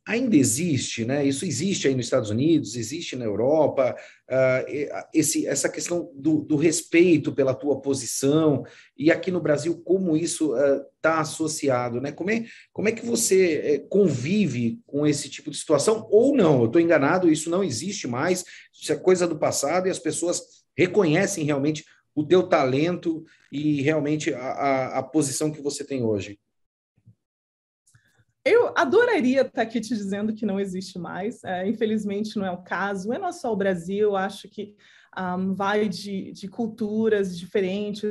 ainda 0.07 0.37
existe, 0.37 1.03
né? 1.03 1.25
Isso 1.25 1.45
existe 1.45 1.87
aí 1.87 1.93
nos 1.93 2.05
Estados 2.05 2.29
Unidos, 2.29 2.77
existe 2.77 3.17
na 3.17 3.25
Europa, 3.25 3.93
uh, 4.29 5.07
esse, 5.13 5.45
essa 5.45 5.67
questão 5.67 6.09
do, 6.15 6.39
do, 6.39 6.55
respeito 6.55 7.33
pela 7.33 7.53
tua 7.53 7.81
posição, 7.81 8.65
e 8.97 9.11
aqui 9.11 9.29
no 9.29 9.41
Brasil, 9.41 9.81
como 9.83 10.15
isso 10.15 10.55
está 10.95 11.17
uh, 11.17 11.19
associado, 11.19 11.99
né? 11.99 12.13
Como 12.13 12.31
é, 12.31 12.45
como 12.71 12.87
é 12.87 12.93
que 12.93 13.05
você 13.05 13.83
uh, 13.83 13.89
convive 13.89 14.79
com 14.87 15.05
esse 15.05 15.29
tipo 15.29 15.51
de 15.51 15.57
situação? 15.57 16.07
Ou 16.09 16.33
não, 16.33 16.61
eu 16.61 16.67
estou 16.67 16.81
enganado, 16.81 17.29
isso 17.29 17.49
não 17.49 17.61
existe 17.61 18.07
mais, 18.07 18.45
isso 18.73 18.93
é 18.93 18.95
coisa 18.95 19.27
do 19.27 19.37
passado 19.37 19.87
e 19.87 19.91
as 19.91 19.99
pessoas 19.99 20.41
reconhecem 20.77 21.43
realmente 21.43 21.83
o 22.15 22.23
teu 22.23 22.43
talento 22.43 23.25
e 23.51 23.81
realmente 23.81 24.33
a, 24.33 24.39
a, 24.39 24.99
a 24.99 25.03
posição 25.03 25.51
que 25.51 25.61
você 25.61 25.83
tem 25.83 26.01
hoje. 26.01 26.39
Eu 28.49 28.73
adoraria 28.75 29.41
estar 29.41 29.61
aqui 29.61 29.81
te 29.81 29.89
dizendo 29.89 30.33
que 30.33 30.45
não 30.45 30.59
existe 30.59 30.97
mais, 30.97 31.43
é, 31.43 31.67
infelizmente 31.67 32.37
não 32.37 32.45
é 32.45 32.51
o 32.51 32.63
caso, 32.63 33.11
é 33.11 33.19
não 33.19 33.27
é 33.27 33.31
só 33.31 33.51
o 33.51 33.57
Brasil, 33.57 34.15
acho 34.15 34.47
que 34.47 34.75
um, 35.17 35.55
vai 35.55 35.89
de, 35.89 36.31
de, 36.31 36.47
culturas 36.47 37.37
diferentes 37.37 38.07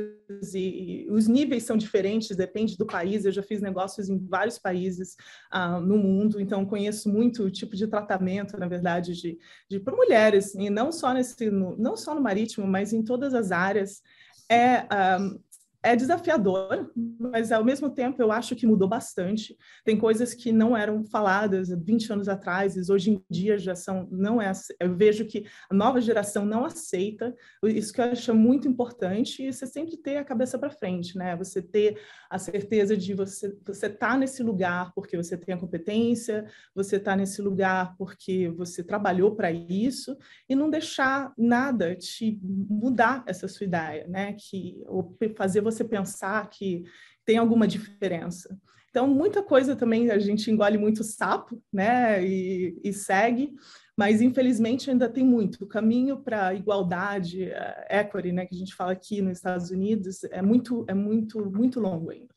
e, 0.53 1.05
e, 1.05 1.09
os 1.09 1.27
níveis 1.27 1.63
são 1.63 1.77
diferentes, 1.77 2.35
depende 2.35 2.77
do 2.77 2.85
país. 2.85 3.23
Eu 3.23 3.31
já 3.31 3.41
fiz 3.41 3.61
negócios 3.61 4.09
em 4.09 4.17
vários 4.17 4.59
países 4.59 5.15
uh, 5.53 5.79
no 5.79 5.97
mundo, 5.97 6.39
então 6.41 6.65
conheço 6.65 7.09
muito 7.09 7.43
o 7.43 7.51
tipo 7.51 7.75
de 7.77 7.87
tratamento, 7.87 8.57
na 8.57 8.67
verdade, 8.67 9.13
de, 9.13 9.39
de 9.69 9.79
para 9.79 9.95
mulheres, 9.95 10.53
e 10.55 10.69
não 10.69 10.91
só 10.91 11.13
nesse, 11.13 11.49
no, 11.49 11.77
não 11.77 11.95
só 11.95 12.13
no 12.13 12.21
marítimo, 12.21 12.67
mas 12.67 12.91
em 12.91 13.03
todas 13.03 13.33
as 13.33 13.51
áreas. 13.51 14.01
É, 14.49 14.87
um, 15.19 15.39
é 15.87 15.95
desafiador, 15.95 16.91
mas 17.17 17.51
ao 17.51 17.63
mesmo 17.63 17.89
tempo 17.89 18.21
eu 18.21 18.31
acho 18.31 18.55
que 18.55 18.67
mudou 18.67 18.89
bastante. 18.89 19.57
Tem 19.85 19.97
coisas 19.97 20.33
que 20.33 20.51
não 20.51 20.75
eram 20.75 21.05
faladas 21.05 21.69
20 21.69 22.11
anos 22.11 22.27
atrás, 22.27 22.75
e 22.75 22.91
hoje 22.91 23.11
em 23.11 23.23
dia 23.29 23.57
já 23.57 23.73
são, 23.73 24.07
não 24.11 24.41
é, 24.41 24.51
eu 24.79 24.95
vejo 24.95 25.25
que 25.25 25.45
a 25.69 25.73
nova 25.73 26.01
geração 26.01 26.45
não 26.45 26.65
aceita, 26.65 27.33
isso 27.63 27.93
que 27.93 28.01
eu 28.01 28.05
acho 28.05 28.33
muito 28.35 28.67
importante, 28.67 29.43
e 29.43 29.53
você 29.53 29.65
sempre 29.65 29.95
ter 29.95 30.17
a 30.17 30.25
cabeça 30.25 30.59
para 30.59 30.69
frente, 30.69 31.17
né? 31.17 31.35
Você 31.37 31.61
ter 31.61 31.97
a 32.29 32.37
certeza 32.37 32.97
de 32.97 33.13
você 33.13 33.55
você 33.65 33.89
tá 33.89 34.17
nesse 34.17 34.43
lugar 34.43 34.91
porque 34.93 35.15
você 35.15 35.37
tem 35.37 35.55
a 35.55 35.57
competência, 35.57 36.45
você 36.75 36.97
está 36.97 37.15
nesse 37.15 37.41
lugar 37.41 37.95
porque 37.97 38.49
você 38.49 38.83
trabalhou 38.83 39.35
para 39.35 39.51
isso 39.51 40.17
e 40.49 40.55
não 40.55 40.69
deixar 40.69 41.33
nada 41.37 41.95
te 41.95 42.39
mudar 42.43 43.23
essa 43.25 43.47
sua 43.47 43.65
ideia, 43.65 44.07
né? 44.07 44.33
Que 44.33 44.83
ou 44.87 45.15
fazer 45.35 45.61
você 45.61 45.76
pensar 45.83 46.49
que 46.49 46.83
tem 47.25 47.37
alguma 47.37 47.67
diferença. 47.67 48.57
Então, 48.89 49.07
muita 49.07 49.43
coisa 49.43 49.75
também 49.75 50.09
a 50.09 50.17
gente 50.17 50.49
engole 50.49 50.77
muito 50.77 51.03
sapo, 51.03 51.61
né, 51.71 52.25
e, 52.25 52.79
e 52.83 52.91
segue, 52.91 53.53
mas 53.95 54.21
infelizmente 54.21 54.89
ainda 54.89 55.07
tem 55.07 55.23
muito. 55.23 55.65
O 55.65 55.67
caminho 55.67 56.17
para 56.17 56.55
igualdade, 56.55 57.43
uh, 57.43 57.93
equity, 57.95 58.31
né, 58.31 58.45
que 58.45 58.55
a 58.55 58.57
gente 58.57 58.73
fala 58.73 58.93
aqui 58.93 59.21
nos 59.21 59.37
Estados 59.37 59.69
Unidos, 59.69 60.23
é 60.25 60.41
muito, 60.41 60.85
é 60.87 60.93
muito, 60.93 61.45
muito 61.51 61.79
longo 61.79 62.09
ainda. 62.09 62.33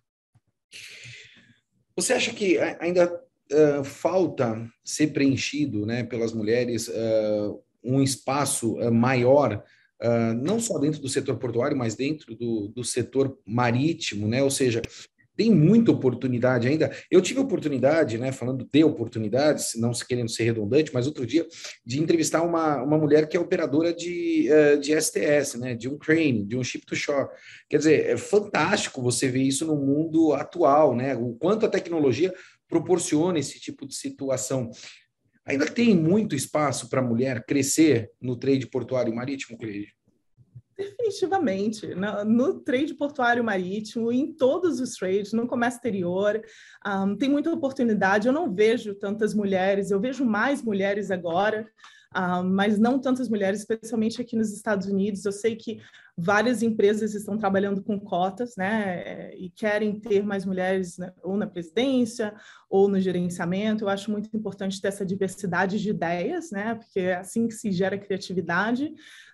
Você 1.97 2.13
acha 2.13 2.33
que 2.33 2.59
ainda 2.59 3.11
uh, 3.53 3.85
falta 3.85 4.71
ser 4.85 5.15
preenchido, 5.15 5.87
né, 5.87 6.03
pelas 6.03 6.33
mulheres 6.33 6.89
uh, 6.89 7.63
um 7.83 8.03
espaço 8.03 8.77
maior 8.93 9.65
uh, 10.03 10.35
não 10.35 10.61
só 10.61 10.79
dentro 10.79 11.01
do 11.01 11.09
setor 11.09 11.37
portuário, 11.37 11.77
mas 11.77 11.95
dentro 11.95 12.35
do, 12.35 12.69
do 12.69 12.85
setor 12.85 13.39
marítimo, 13.47 14.27
né? 14.29 14.43
Ou 14.43 14.51
seja, 14.51 14.83
tem 15.41 15.51
muita 15.51 15.91
oportunidade 15.91 16.69
ainda. 16.69 16.95
Eu 17.11 17.23
tive 17.23 17.41
oportunidade, 17.41 18.19
né, 18.19 18.31
falando 18.31 18.69
de 18.71 18.85
oportunidades, 18.85 19.73
não 19.77 19.95
se 19.95 20.07
querendo 20.07 20.29
ser 20.29 20.45
redundante, 20.45 20.93
mas 20.93 21.07
outro 21.07 21.25
dia, 21.25 21.47
de 21.83 21.99
entrevistar 21.99 22.43
uma, 22.43 22.83
uma 22.83 22.99
mulher 22.99 23.27
que 23.27 23.39
é 23.39 23.41
operadora 23.41 23.91
de, 23.95 24.51
uh, 24.53 24.79
de 24.79 24.93
STS, 25.01 25.55
né, 25.59 25.75
de 25.75 25.89
um 25.89 25.97
crane, 25.97 26.45
de 26.45 26.59
um 26.59 26.63
ship 26.63 26.85
to 26.85 26.95
shore. 26.95 27.31
Quer 27.71 27.79
dizer, 27.79 28.07
é 28.07 28.17
fantástico 28.19 29.01
você 29.01 29.29
ver 29.29 29.43
isso 29.43 29.65
no 29.65 29.77
mundo 29.77 30.35
atual, 30.35 30.95
né? 30.95 31.17
O 31.17 31.33
quanto 31.35 31.65
a 31.65 31.71
tecnologia 31.71 32.35
proporciona 32.69 33.39
esse 33.39 33.59
tipo 33.59 33.87
de 33.87 33.95
situação. 33.95 34.71
Ainda 35.47 35.67
tem 35.67 35.97
muito 35.97 36.35
espaço 36.35 36.89
para 36.89 37.01
a 37.01 37.05
mulher 37.05 37.45
crescer 37.45 38.11
no 38.21 38.37
trade 38.37 38.67
portuário 38.67 39.15
marítimo, 39.15 39.59
Cleide? 39.59 39.95
Definitivamente. 40.81 41.95
No, 41.95 42.25
no, 42.25 42.61
trade 42.61 42.95
portuário 42.95 43.45
marítimo, 43.45 44.11
em 44.11 44.33
todos 44.33 44.81
os 44.81 44.95
trades, 44.95 45.33
no 45.33 45.47
comércio 45.47 45.77
exterior, 45.77 46.41
um, 46.87 47.15
tem 47.17 47.29
muita 47.29 47.53
oportunidade. 47.53 48.27
Eu 48.27 48.33
não 48.33 48.53
vejo 48.55 48.95
tantas 48.95 49.35
mulheres, 49.35 49.91
eu 49.91 50.01
vejo 50.01 50.25
mais 50.25 50.63
mulheres 50.63 51.11
agora, 51.11 51.69
um, 52.17 52.43
mas 52.43 52.79
não 52.79 52.99
tantas 52.99 53.29
mulheres, 53.29 53.61
especialmente 53.61 54.21
aqui 54.21 54.37
nos 54.37 54.53
Estados 54.53 54.87
Unidos. 54.87 55.25
Eu 55.25 55.33
sei 55.33 55.55
que 55.55 55.81
várias 56.17 56.63
empresas 56.63 57.15
estão 57.15 57.39
trabalhando 57.39 57.83
com 57.83 57.99
cotas, 57.99 58.55
né, 58.57 59.35
e 59.35 59.49
querem 59.49 59.99
ter 59.99 60.23
mais 60.23 60.45
mulheres 60.45 60.99
né, 60.99 61.13
ou 61.23 61.37
na 61.37 61.47
presidência 61.47 62.35
ou 62.69 62.89
no 62.89 63.01
gerenciamento. 63.01 63.85
Eu 63.85 63.89
acho 63.89 64.11
muito 64.11 64.29
importante 64.37 64.81
ter 64.81 64.89
essa 64.89 65.07
diversidade 65.07 65.81
de 65.81 65.91
ideias, 65.91 66.51
né, 66.51 66.75
porque 66.75 67.01
é 67.01 67.17
assim 67.17 67.49
que 67.49 67.55
se 67.55 67.73
gera 67.73 67.99
criatividade. 67.99 68.93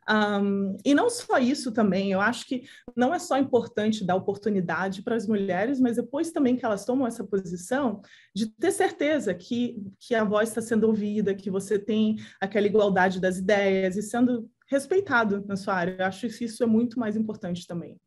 Um, 0.08 0.76
e 0.84 0.94
não 0.94 1.10
só 1.10 1.38
isso 1.38 1.72
também, 1.72 2.12
eu 2.12 2.20
acho 2.20 2.46
que 2.46 2.62
não 2.94 3.12
é 3.12 3.18
só 3.18 3.36
importante 3.38 4.04
dar 4.04 4.14
oportunidade 4.14 5.02
para 5.02 5.16
as 5.16 5.26
mulheres, 5.26 5.80
mas 5.80 5.96
depois 5.96 6.30
também 6.30 6.56
que 6.56 6.64
elas 6.64 6.84
tomam 6.84 7.06
essa 7.06 7.24
posição, 7.24 8.00
de 8.34 8.46
ter 8.46 8.70
certeza 8.70 9.34
que, 9.34 9.82
que 9.98 10.14
a 10.14 10.22
voz 10.22 10.48
está 10.48 10.62
sendo 10.62 10.86
ouvida, 10.86 11.34
que 11.34 11.50
você 11.50 11.78
tem 11.78 12.16
aquela 12.40 12.66
igualdade 12.66 13.20
das 13.20 13.38
ideias 13.38 13.96
e 13.96 14.02
sendo 14.02 14.48
respeitado 14.68 15.44
na 15.46 15.56
sua 15.56 15.74
área. 15.74 15.96
Eu 15.98 16.06
acho 16.06 16.28
que 16.28 16.44
isso 16.44 16.62
é 16.62 16.66
muito 16.66 17.00
mais 17.00 17.16
importante 17.16 17.66
também. 17.66 17.98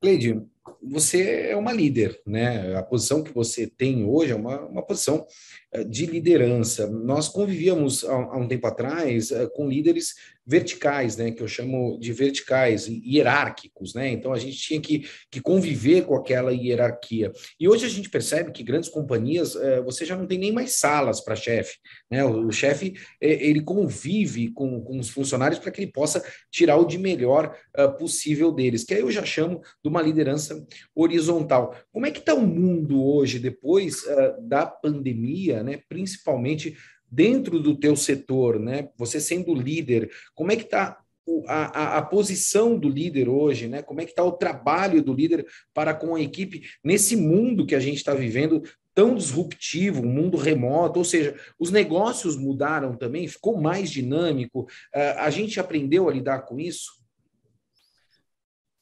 Cleide, 0.00 0.40
você 0.82 1.48
é 1.50 1.56
uma 1.56 1.72
líder, 1.72 2.20
né? 2.26 2.76
A 2.76 2.82
posição 2.82 3.22
que 3.22 3.32
você 3.32 3.66
tem 3.66 4.04
hoje 4.04 4.32
é 4.32 4.36
uma, 4.36 4.60
uma 4.60 4.82
posição 4.82 5.26
eh, 5.72 5.84
de 5.84 6.06
liderança. 6.06 6.88
Nós 6.88 7.28
convivíamos 7.28 8.04
há, 8.04 8.12
há 8.12 8.36
um 8.36 8.48
tempo 8.48 8.66
atrás 8.66 9.30
eh, 9.30 9.46
com 9.54 9.68
líderes 9.68 10.14
verticais, 10.48 11.16
né, 11.16 11.32
que 11.32 11.42
eu 11.42 11.48
chamo 11.48 11.98
de 11.98 12.12
verticais, 12.12 12.86
hierárquicos, 12.86 13.94
né? 13.94 14.12
Então 14.12 14.32
a 14.32 14.38
gente 14.38 14.56
tinha 14.56 14.80
que, 14.80 15.04
que 15.28 15.40
conviver 15.40 16.04
com 16.04 16.14
aquela 16.14 16.52
hierarquia. 16.52 17.32
E 17.58 17.68
hoje 17.68 17.84
a 17.84 17.88
gente 17.88 18.08
percebe 18.08 18.52
que 18.52 18.62
grandes 18.62 18.88
companhias, 18.88 19.56
é, 19.56 19.82
você 19.82 20.04
já 20.04 20.16
não 20.16 20.24
tem 20.24 20.38
nem 20.38 20.52
mais 20.52 20.78
salas 20.78 21.20
para 21.20 21.34
chefe, 21.34 21.78
né? 22.08 22.24
O, 22.24 22.46
o 22.46 22.52
chefe 22.52 22.94
ele 23.20 23.60
convive 23.60 24.52
com, 24.52 24.80
com 24.80 25.00
os 25.00 25.08
funcionários 25.08 25.58
para 25.58 25.72
que 25.72 25.80
ele 25.80 25.90
possa 25.90 26.24
tirar 26.48 26.76
o 26.76 26.84
de 26.84 26.96
melhor 26.98 27.56
possível 27.98 28.52
deles, 28.52 28.84
que 28.84 28.94
aí 28.94 29.00
eu 29.00 29.10
já 29.10 29.24
chamo 29.24 29.60
de 29.82 29.88
uma 29.88 30.00
liderança 30.00 30.55
horizontal. 30.94 31.74
Como 31.92 32.06
é 32.06 32.10
que 32.10 32.20
está 32.20 32.34
o 32.34 32.46
mundo 32.46 33.04
hoje 33.04 33.38
depois 33.38 34.02
uh, 34.04 34.40
da 34.40 34.66
pandemia, 34.66 35.62
né? 35.62 35.80
Principalmente 35.88 36.76
dentro 37.10 37.60
do 37.60 37.78
teu 37.78 37.96
setor, 37.96 38.58
né? 38.58 38.88
Você 38.96 39.20
sendo 39.20 39.54
líder, 39.54 40.10
como 40.34 40.52
é 40.52 40.56
que 40.56 40.64
está 40.64 40.98
a, 41.46 41.80
a, 41.80 41.98
a, 41.98 42.02
posição 42.02 42.78
do 42.78 42.88
líder 42.88 43.28
hoje, 43.28 43.68
né? 43.68 43.82
Como 43.82 44.00
é 44.00 44.04
que 44.04 44.12
está 44.12 44.22
o 44.22 44.32
trabalho 44.32 45.02
do 45.02 45.12
líder 45.12 45.46
para 45.74 45.94
com 45.94 46.14
a 46.14 46.20
equipe 46.20 46.62
nesse 46.84 47.16
mundo 47.16 47.66
que 47.66 47.74
a 47.74 47.80
gente 47.80 47.96
está 47.96 48.14
vivendo 48.14 48.62
tão 48.94 49.14
disruptivo, 49.14 50.02
um 50.02 50.10
mundo 50.10 50.38
remoto, 50.38 50.98
ou 50.98 51.04
seja, 51.04 51.38
os 51.58 51.70
negócios 51.70 52.34
mudaram 52.36 52.96
também, 52.96 53.28
ficou 53.28 53.60
mais 53.60 53.90
dinâmico. 53.90 54.62
Uh, 54.94 55.18
a 55.18 55.30
gente 55.30 55.60
aprendeu 55.60 56.08
a 56.08 56.12
lidar 56.12 56.40
com 56.42 56.58
isso? 56.58 56.92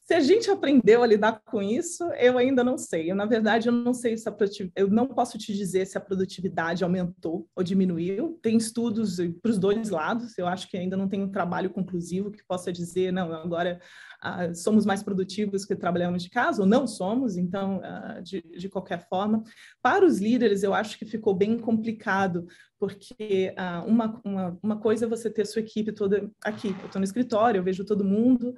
Se 0.05 0.13
a 0.13 0.19
gente 0.19 0.51
aprendeu 0.51 1.01
a 1.01 1.07
lidar 1.07 1.41
com 1.43 1.63
isso, 1.63 2.03
eu 2.19 2.37
ainda 2.37 2.63
não 2.63 2.77
sei. 2.77 3.09
Eu, 3.09 3.15
na 3.15 3.25
verdade, 3.25 3.69
eu 3.69 3.73
não 3.73 3.91
sei 3.91 4.15
se 4.15 4.29
a 4.29 4.35
eu 4.75 4.87
não 4.87 5.07
posso 5.07 5.35
te 5.35 5.51
dizer 5.51 5.87
se 5.87 5.97
a 5.97 6.01
produtividade 6.01 6.83
aumentou 6.83 7.49
ou 7.55 7.63
diminuiu. 7.63 8.37
Tem 8.39 8.55
estudos 8.55 9.17
para 9.41 9.49
os 9.49 9.57
dois 9.57 9.89
lados. 9.89 10.37
Eu 10.37 10.45
acho 10.45 10.69
que 10.69 10.77
ainda 10.77 10.95
não 10.95 11.09
tem 11.09 11.23
um 11.23 11.31
trabalho 11.31 11.71
conclusivo 11.71 12.29
que 12.29 12.45
possa 12.45 12.71
dizer, 12.71 13.11
não, 13.11 13.33
agora 13.33 13.81
ah, 14.25 14.51
somos 14.55 14.87
mais 14.87 15.03
produtivos 15.03 15.65
que 15.65 15.75
trabalhamos 15.75 16.23
de 16.23 16.31
casa, 16.31 16.63
ou 16.63 16.67
não 16.67 16.87
somos, 16.87 17.37
então, 17.37 17.79
ah, 17.83 18.19
de, 18.23 18.41
de 18.41 18.67
qualquer 18.67 19.07
forma. 19.07 19.43
Para 19.83 20.03
os 20.03 20.19
líderes, 20.19 20.63
eu 20.63 20.73
acho 20.73 20.97
que 20.97 21.05
ficou 21.05 21.35
bem 21.35 21.59
complicado, 21.59 22.47
porque 22.79 23.53
ah, 23.55 23.83
uma, 23.85 24.19
uma, 24.25 24.59
uma, 24.63 24.79
coisa 24.79 25.05
é 25.05 25.07
você 25.07 25.29
ter 25.29 25.45
sua 25.45 25.61
equipe 25.61 25.91
toda 25.91 26.27
aqui. 26.43 26.69
Eu 26.79 26.87
estou 26.87 26.99
no 26.99 27.05
escritório, 27.05 27.59
eu 27.59 27.63
vejo 27.63 27.85
todo 27.85 28.03
mundo, 28.03 28.55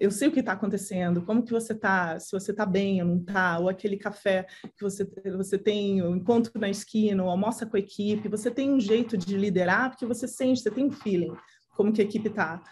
eu 0.00 0.10
sei 0.10 0.26
o 0.26 0.32
que 0.32 0.40
está 0.40 0.52
acontecendo, 0.52 1.22
como 1.22 1.44
que 1.44 1.52
você 1.52 1.72
está, 1.72 2.18
se 2.18 2.32
você 2.32 2.50
está 2.50 2.66
bem 2.66 3.00
ou 3.00 3.08
não 3.08 3.18
está, 3.18 3.60
ou 3.60 3.68
aquele 3.68 3.96
café 3.96 4.44
que 4.76 4.82
você, 4.82 5.08
você 5.36 5.56
tem, 5.56 6.02
o 6.02 6.16
encontro 6.16 6.50
na 6.58 6.68
esquina, 6.68 7.22
ou 7.22 7.30
almoça 7.30 7.64
com 7.64 7.76
a 7.76 7.80
equipe, 7.80 8.28
você 8.28 8.50
tem 8.50 8.72
um 8.72 8.80
jeito 8.80 9.16
de 9.16 9.36
liderar, 9.36 9.90
porque 9.90 10.04
você 10.04 10.26
sente, 10.26 10.60
você 10.60 10.70
tem 10.70 10.84
um 10.84 10.90
feeling, 10.90 11.32
como 11.76 11.92
que 11.92 12.00
a 12.00 12.04
equipe 12.04 12.28
está 12.28 12.62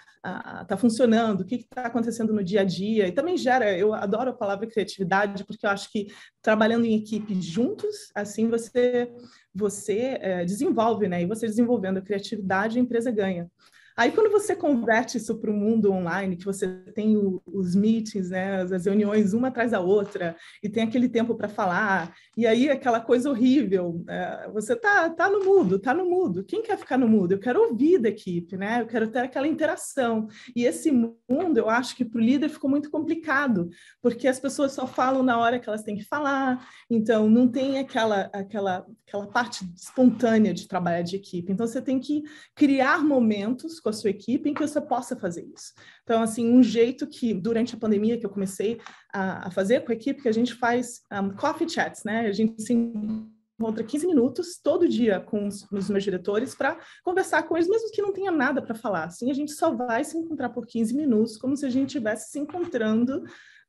está 0.62 0.76
funcionando, 0.76 1.42
o 1.42 1.44
que 1.44 1.56
está 1.56 1.82
acontecendo 1.86 2.32
no 2.32 2.42
dia 2.42 2.62
a 2.62 2.64
dia. 2.64 3.06
E 3.06 3.12
também 3.12 3.36
gera, 3.36 3.76
eu 3.76 3.92
adoro 3.92 4.30
a 4.30 4.34
palavra 4.34 4.66
criatividade, 4.66 5.44
porque 5.44 5.66
eu 5.66 5.70
acho 5.70 5.90
que 5.92 6.06
trabalhando 6.40 6.86
em 6.86 6.96
equipe 6.96 7.38
juntos, 7.42 8.10
assim 8.14 8.48
você, 8.48 9.12
você 9.54 10.16
é, 10.20 10.44
desenvolve, 10.44 11.08
né? 11.08 11.22
E 11.22 11.26
você 11.26 11.46
desenvolvendo 11.46 11.98
a 11.98 12.02
criatividade, 12.02 12.78
a 12.78 12.82
empresa 12.82 13.10
ganha. 13.10 13.50
Aí, 13.96 14.10
quando 14.10 14.30
você 14.30 14.56
converte 14.56 15.18
isso 15.18 15.36
para 15.36 15.50
o 15.50 15.54
mundo 15.54 15.92
online, 15.92 16.36
que 16.36 16.44
você 16.44 16.66
tem 16.94 17.16
o, 17.16 17.40
os 17.46 17.76
meetings, 17.76 18.30
né, 18.30 18.62
as 18.62 18.86
reuniões 18.86 19.32
uma 19.32 19.48
atrás 19.48 19.70
da 19.70 19.80
outra, 19.80 20.36
e 20.62 20.68
tem 20.68 20.82
aquele 20.82 21.08
tempo 21.08 21.36
para 21.36 21.48
falar, 21.48 22.12
e 22.36 22.44
aí 22.44 22.68
aquela 22.68 23.00
coisa 23.00 23.30
horrível, 23.30 24.04
é, 24.08 24.50
você 24.52 24.74
tá, 24.74 25.08
tá 25.10 25.30
no 25.30 25.44
mudo, 25.44 25.78
tá 25.78 25.94
no 25.94 26.10
mudo. 26.10 26.42
Quem 26.42 26.62
quer 26.62 26.76
ficar 26.76 26.98
no 26.98 27.06
mudo? 27.06 27.32
Eu 27.32 27.38
quero 27.38 27.62
ouvir 27.62 27.98
da 27.98 28.08
equipe, 28.08 28.56
né? 28.56 28.80
Eu 28.80 28.86
quero 28.86 29.06
ter 29.08 29.20
aquela 29.20 29.46
interação. 29.46 30.26
E 30.56 30.64
esse 30.64 30.90
mundo, 30.90 31.58
eu 31.58 31.70
acho 31.70 31.94
que 31.94 32.04
para 32.04 32.18
o 32.18 32.24
líder 32.24 32.48
ficou 32.48 32.68
muito 32.68 32.90
complicado, 32.90 33.70
porque 34.02 34.26
as 34.26 34.40
pessoas 34.40 34.72
só 34.72 34.88
falam 34.88 35.22
na 35.22 35.38
hora 35.38 35.60
que 35.60 35.68
elas 35.68 35.84
têm 35.84 35.96
que 35.96 36.04
falar, 36.04 36.66
então 36.90 37.30
não 37.30 37.46
tem 37.46 37.78
aquela, 37.78 38.28
aquela, 38.32 38.84
aquela 39.06 39.26
parte 39.28 39.64
espontânea 39.76 40.52
de 40.52 40.66
trabalhar 40.66 41.02
de 41.02 41.14
equipe. 41.14 41.52
Então 41.52 41.66
você 41.66 41.80
tem 41.80 42.00
que 42.00 42.24
criar 42.56 43.04
momentos 43.04 43.83
com 43.84 43.90
a 43.90 43.92
sua 43.92 44.08
equipe 44.08 44.48
em 44.48 44.54
que 44.54 44.66
você 44.66 44.80
possa 44.80 45.14
fazer 45.14 45.44
isso. 45.54 45.74
Então, 46.02 46.22
assim, 46.22 46.50
um 46.50 46.62
jeito 46.62 47.06
que, 47.06 47.34
durante 47.34 47.74
a 47.74 47.78
pandemia, 47.78 48.18
que 48.18 48.24
eu 48.24 48.30
comecei 48.30 48.80
a, 49.12 49.48
a 49.48 49.50
fazer 49.50 49.84
com 49.84 49.92
a 49.92 49.94
equipe, 49.94 50.22
que 50.22 50.28
a 50.28 50.32
gente 50.32 50.54
faz 50.54 51.02
um, 51.12 51.30
coffee 51.36 51.68
chats, 51.68 52.02
né? 52.02 52.26
A 52.26 52.32
gente 52.32 52.62
se 52.62 52.72
encontra 52.72 53.84
15 53.84 54.06
minutos 54.06 54.58
todo 54.60 54.88
dia 54.88 55.20
com 55.20 55.46
os, 55.46 55.70
os 55.70 55.90
meus 55.90 56.02
diretores 56.02 56.54
para 56.54 56.78
conversar 57.04 57.42
com 57.42 57.56
eles, 57.56 57.68
mesmo 57.68 57.90
que 57.92 58.00
não 58.00 58.12
tenha 58.12 58.32
nada 58.32 58.62
para 58.62 58.74
falar. 58.74 59.04
Assim, 59.04 59.30
a 59.30 59.34
gente 59.34 59.52
só 59.52 59.70
vai 59.70 60.02
se 60.02 60.16
encontrar 60.16 60.48
por 60.48 60.66
15 60.66 60.96
minutos, 60.96 61.36
como 61.36 61.54
se 61.54 61.66
a 61.66 61.70
gente 61.70 61.88
estivesse 61.88 62.32
se 62.32 62.38
encontrando 62.38 63.22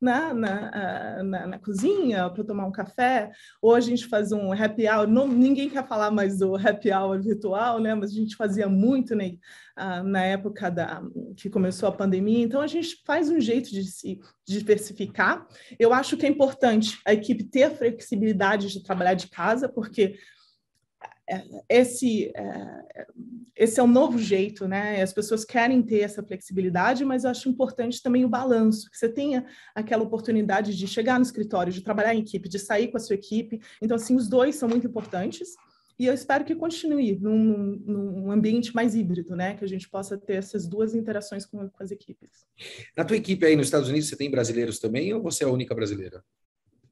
na, 0.06 0.34
na, 0.34 1.24
na, 1.24 1.48
na 1.48 1.60
cozinha 1.60 2.30
para 2.30 2.44
tomar 2.44 2.68
um 2.68 2.72
café, 2.72 3.32
ou 3.60 3.74
a 3.74 3.80
gente 3.80 4.06
faz 4.06 4.32
um 4.32 4.54
happy 4.54 4.88
hour. 4.88 5.08
Não, 5.08 5.28
ninguém 5.28 5.68
quer 5.68 5.86
falar 5.88 6.12
mais 6.12 6.38
do 6.38 6.56
happy 6.56 6.92
hour 6.92 7.20
virtual, 7.20 7.80
né? 7.80 7.96
mas 7.96 8.12
a 8.12 8.14
gente 8.14 8.36
fazia 8.36 8.70
muito 8.70 9.16
né? 9.16 9.38
na 10.06 10.24
época 10.24 10.70
da, 10.70 11.02
que 11.36 11.50
começou 11.50 11.90
a 11.90 11.92
pandemia. 11.92 12.44
Então, 12.44 12.62
a 12.62 12.68
gente 12.68 13.02
faz 13.04 13.30
um 13.30 13.40
jeito 13.40 13.72
de 13.72 13.84
se 13.84 14.20
diversificar. 14.48 15.48
Eu 15.80 15.92
acho 15.92 16.16
que 16.16 16.26
é 16.26 16.30
importante 16.30 17.00
a 17.04 17.12
equipe 17.12 17.44
ter 17.44 17.64
a 17.64 17.72
flexibilidade 17.72 18.72
de 18.72 18.84
trabalhar 18.84 19.16
de 19.16 19.28
casa, 19.28 19.68
porque 19.68 20.16
esse, 21.68 22.32
é, 22.36 23.08
esse 23.56 23.80
é 23.80 23.84
um 23.84 23.88
novo 23.88 24.18
jeito, 24.20 24.68
né? 24.68 25.02
As 25.02 25.14
pessoas 25.14 25.44
querem 25.44 25.82
ter 25.82 26.02
essa 26.02 26.24
flexibilidade, 26.24 27.04
mas 27.04 27.24
eu 27.24 27.32
acho 27.32 27.50
importante 27.50 28.02
também 28.02 28.24
o 28.24 28.30
balanço, 28.30 28.90
que 28.90 28.98
você 28.98 29.10
tenha 29.10 29.46
aquela 29.74 30.04
oportunidade 30.04 30.76
de 30.76 30.88
chegar 30.88 31.18
no 31.18 31.26
escritório, 31.26 31.74
de 31.74 31.82
trabalhar 31.82 32.14
em 32.14 32.20
equipe, 32.20 32.48
de 32.48 32.60
sair 32.60 32.90
com 32.90 32.98
a 32.98 33.00
sua 33.00 33.16
equipe. 33.16 33.60
Então, 33.82 33.96
assim, 33.96 34.16
os 34.16 34.30
dois 34.30 34.56
são 34.56 34.70
muito 34.70 34.88
importantes. 34.88 35.50
E 35.98 36.06
eu 36.06 36.14
espero 36.14 36.44
que 36.44 36.54
continue 36.54 37.18
num, 37.18 37.82
num 37.86 38.32
ambiente 38.32 38.76
mais 38.76 38.96
híbrido, 38.96 39.36
né? 39.36 39.56
Que 39.56 39.64
a 39.64 39.68
gente 39.68 39.90
possa 39.90 40.18
ter 40.18 40.36
essas 40.36 40.68
duas 40.68 40.94
interações 40.94 41.46
com, 41.46 41.70
com 41.70 41.84
as 41.84 41.90
equipes. 41.90 42.46
Na 42.96 43.06
tua 43.06 43.16
equipe 43.16 43.46
aí 43.46 43.56
nos 43.56 43.68
Estados 43.68 43.88
Unidos, 43.88 44.10
você 44.10 44.18
tem 44.18 44.30
brasileiros 44.30 44.78
também 44.78 45.14
ou 45.14 45.22
você 45.22 45.46
é 45.46 45.48
a 45.48 45.52
única 45.52 45.74
brasileira? 45.74 46.22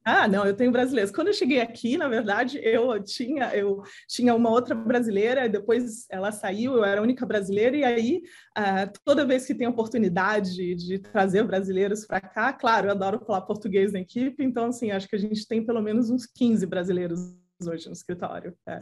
Ah, 0.04 0.28
não, 0.28 0.44
eu 0.44 0.54
tenho 0.54 0.70
brasileiros. 0.70 1.10
Quando 1.10 1.28
eu 1.28 1.32
cheguei 1.32 1.60
aqui, 1.60 1.96
na 1.96 2.08
verdade, 2.08 2.60
eu 2.62 3.02
tinha 3.02 3.54
eu 3.56 3.82
tinha 4.06 4.34
uma 4.34 4.50
outra 4.50 4.74
brasileira, 4.74 5.48
depois 5.48 6.04
ela 6.10 6.30
saiu, 6.30 6.74
eu 6.74 6.84
era 6.84 7.00
a 7.00 7.02
única 7.02 7.24
brasileira, 7.24 7.76
e 7.76 7.84
aí 7.84 8.22
uh, 8.58 8.92
toda 9.02 9.24
vez 9.24 9.46
que 9.46 9.54
tem 9.54 9.66
oportunidade 9.66 10.76
de 10.76 10.98
trazer 10.98 11.42
brasileiros 11.44 12.06
para 12.06 12.20
cá, 12.20 12.52
claro, 12.52 12.88
eu 12.88 12.90
adoro 12.90 13.24
falar 13.24 13.40
português 13.42 13.92
na 13.92 14.00
equipe, 14.00 14.44
então, 14.44 14.66
assim, 14.66 14.90
acho 14.90 15.08
que 15.08 15.16
a 15.16 15.18
gente 15.18 15.48
tem 15.48 15.64
pelo 15.64 15.80
menos 15.80 16.10
uns 16.10 16.26
15 16.26 16.66
brasileiros 16.66 17.34
hoje 17.66 17.86
no 17.86 17.92
escritório. 17.92 18.54
É. 18.66 18.80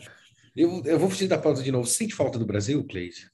Eu, 0.56 0.82
eu 0.84 0.98
vou 0.98 1.08
fugir 1.08 1.28
da 1.28 1.38
pauta 1.38 1.62
de 1.62 1.70
novo. 1.72 1.86
Sente 1.86 2.14
falta 2.14 2.38
do 2.38 2.44
Brasil, 2.44 2.84
Cleide? 2.84 3.30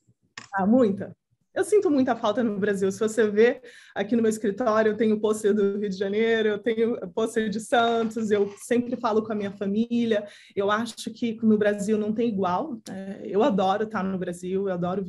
Ah, 0.54 0.66
muita. 0.66 1.16
Eu 1.54 1.64
sinto 1.64 1.90
muita 1.90 2.14
falta 2.14 2.42
no 2.44 2.58
Brasil. 2.58 2.90
Se 2.92 3.00
você 3.00 3.28
vê 3.28 3.60
aqui 3.94 4.14
no 4.14 4.22
meu 4.22 4.30
escritório, 4.30 4.92
eu 4.92 4.96
tenho 4.96 5.20
pôster 5.20 5.54
do 5.54 5.78
Rio 5.78 5.88
de 5.88 5.96
Janeiro, 5.96 6.48
eu 6.48 6.58
tenho 6.58 6.96
pôster 7.10 7.48
de 7.48 7.60
Santos, 7.60 8.30
eu 8.30 8.52
sempre 8.58 8.96
falo 8.96 9.22
com 9.24 9.32
a 9.32 9.34
minha 9.34 9.52
família. 9.52 10.26
Eu 10.54 10.70
acho 10.70 11.10
que 11.10 11.38
no 11.42 11.58
Brasil 11.58 11.98
não 11.98 12.12
tem 12.12 12.28
igual. 12.28 12.80
É, 12.90 13.22
eu 13.24 13.42
adoro 13.42 13.84
estar 13.84 14.04
no 14.04 14.18
Brasil, 14.18 14.68
eu 14.68 14.74
adoro 14.74 15.04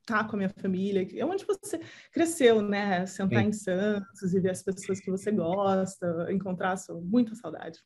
estar 0.00 0.26
com 0.28 0.36
a 0.36 0.38
minha 0.38 0.50
família, 0.50 1.06
é 1.14 1.24
onde 1.24 1.44
você 1.46 1.80
cresceu, 2.12 2.60
né? 2.60 3.06
Sentar 3.06 3.42
Sim. 3.42 3.48
em 3.48 3.52
Santos 3.52 4.34
e 4.34 4.40
ver 4.40 4.50
as 4.50 4.62
pessoas 4.62 5.00
que 5.00 5.10
você 5.10 5.30
gosta, 5.32 6.26
encontrar 6.30 6.76
sua, 6.76 7.00
muita 7.00 7.34
saudade. 7.34 7.78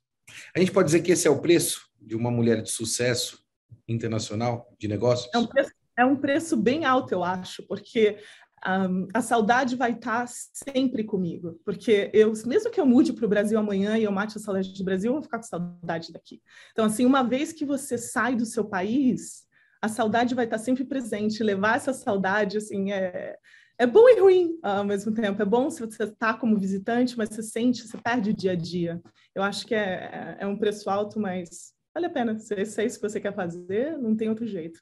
A 0.55 0.59
gente 0.59 0.73
pode 0.73 0.87
dizer 0.87 1.01
que 1.01 1.13
esse 1.13 1.27
é 1.27 1.31
o 1.31 1.41
preço 1.41 1.89
de 2.01 2.17
uma 2.17 2.31
mulher 2.31 2.61
de 2.61 2.71
sucesso 2.71 3.43
internacional 3.87 4.75
de 4.79 4.89
negócios? 4.89 5.33
É 5.35 5.39
um 5.39 5.47
preço 5.47 5.71
é 5.99 6.05
um 6.05 6.17
preço 6.17 6.57
bem 6.57 6.85
alto, 6.85 7.13
eu 7.13 7.25
acho, 7.25 7.67
porque 7.67 8.19
um, 8.67 9.09
a 9.13 9.21
saudade 9.21 9.75
vai 9.75 9.93
estar 9.93 10.27
sempre 10.29 11.03
comigo, 11.03 11.61
porque 11.65 12.09
eu, 12.15 12.33
mesmo 12.47 12.71
que 12.71 12.81
eu 12.81 12.87
mude 12.87 13.13
para 13.13 13.27
o 13.27 13.29
Brasil 13.29 13.59
amanhã 13.59 13.99
e 13.99 14.05
eu 14.05 14.13
mate 14.13 14.39
a 14.39 14.41
saudade 14.41 14.73
do 14.73 14.85
Brasil, 14.85 15.11
eu 15.11 15.15
vou 15.15 15.23
ficar 15.23 15.39
com 15.39 15.45
saudade 15.45 16.13
daqui. 16.13 16.41
Então, 16.71 16.85
assim, 16.85 17.05
uma 17.05 17.23
vez 17.23 17.53
que 17.53 17.65
você 17.65 17.99
sai 17.99 18.37
do 18.37 18.47
seu 18.47 18.65
país, 18.65 19.45
a 19.83 19.89
saudade 19.89 20.35
vai 20.35 20.45
estar 20.45 20.59
sempre 20.59 20.85
presente. 20.85 21.43
Levar 21.43 21.77
essa 21.77 21.93
saudade, 21.93 22.59
assim, 22.59 22.93
é, 22.93 23.37
é 23.79 23.87
bom 23.87 24.09
e 24.09 24.21
ruim 24.21 24.59
ao 24.63 24.85
mesmo 24.85 25.13
tempo. 25.13 25.41
É 25.41 25.45
bom 25.45 25.71
se 25.71 25.81
você 25.81 26.05
está 26.05 26.35
como 26.35 26.59
visitante, 26.59 27.17
mas 27.17 27.29
você 27.29 27.43
sente, 27.43 27.87
você 27.87 27.97
perde 27.99 28.31
o 28.31 28.35
dia 28.35 28.53
a 28.53 28.57
dia. 28.57 29.01
Eu 29.35 29.43
acho 29.43 29.67
que 29.67 29.75
é, 29.75 30.37
é 30.41 30.47
um 30.47 30.57
preço 30.57 30.91
alto, 30.91 31.21
mas 31.21 31.73
vale 31.95 32.07
a 32.07 32.11
pena. 32.11 32.39
Se 32.39 32.55
é 32.55 32.63
isso 32.63 33.01
que 33.01 33.09
você 33.09 33.21
quer 33.21 33.35
fazer, 33.35 33.97
não 33.99 34.17
tem 34.17 34.29
outro 34.29 34.47
jeito. 34.47 34.81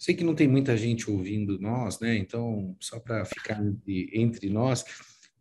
Sei 0.00 0.14
que 0.14 0.24
não 0.24 0.34
tem 0.34 0.48
muita 0.48 0.78
gente 0.78 1.10
ouvindo 1.10 1.60
nós, 1.60 2.00
né? 2.00 2.16
Então, 2.16 2.74
só 2.80 2.98
para 2.98 3.22
ficar 3.26 3.62
entre, 3.62 4.08
entre, 4.14 4.48
nós, 4.48 4.82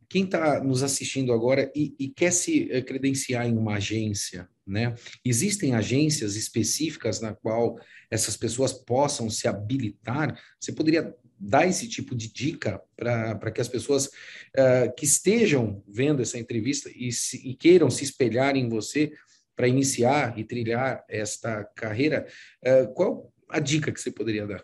quem 0.10 0.26
está 0.26 0.62
nos 0.62 0.84
assistindo 0.84 1.32
agora 1.32 1.72
e, 1.74 1.96
e, 1.98 2.10
quer 2.10 2.34
se 2.34 2.70
eh, 2.70 2.82
credenciar 2.82 3.48
em 3.48 3.58
uma 3.58 3.76
agência, 3.76 4.50
né? 4.68 4.96
Existem 5.24 5.76
agências 5.76 6.36
específicas 6.36 7.22
na 7.22 7.34
qual 7.34 7.80
essas 8.12 8.36
pessoas 8.36 8.74
possam 8.74 9.30
se 9.30 9.48
habilitar? 9.48 10.38
Você 10.60 10.74
poderia 10.74 11.16
dar 11.40 11.66
esse 11.66 11.88
tipo 11.88 12.14
de 12.14 12.30
dica 12.30 12.82
para 12.98 13.52
que 13.52 13.62
as 13.62 13.70
pessoas 13.70 14.08
uh, 14.08 14.94
que 14.98 15.06
estejam 15.06 15.82
vendo 15.88 16.22
essa 16.22 16.38
entrevista 16.38 16.92
e, 16.94 17.14
se, 17.14 17.38
e 17.48 17.56
queiram 17.56 17.90
se 17.90 18.04
espelhar 18.04 18.58
em 18.58 18.68
você 18.68 19.14
para 19.56 19.70
iniciar 19.70 20.38
e 20.38 20.44
trilhar 20.44 21.02
esta 21.08 21.64
carreira? 21.64 22.28
Uh, 22.62 22.94
qual 22.94 23.32
a 23.50 23.60
dica 23.60 23.92
que 23.92 24.00
você 24.00 24.12
poderia 24.12 24.46
dar? 24.46 24.64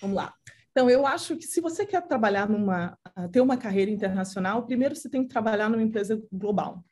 Vamos 0.00 0.16
lá. 0.16 0.34
Então, 0.70 0.90
eu 0.90 1.06
acho 1.06 1.36
que 1.36 1.44
se 1.44 1.60
você 1.60 1.86
quer 1.86 2.06
trabalhar 2.06 2.48
numa, 2.48 2.98
ter 3.32 3.40
uma 3.40 3.56
carreira 3.56 3.90
internacional, 3.90 4.66
primeiro 4.66 4.94
você 4.94 5.08
tem 5.08 5.22
que 5.22 5.28
trabalhar 5.28 5.70
numa 5.70 5.82
empresa 5.82 6.22
global. 6.30 6.84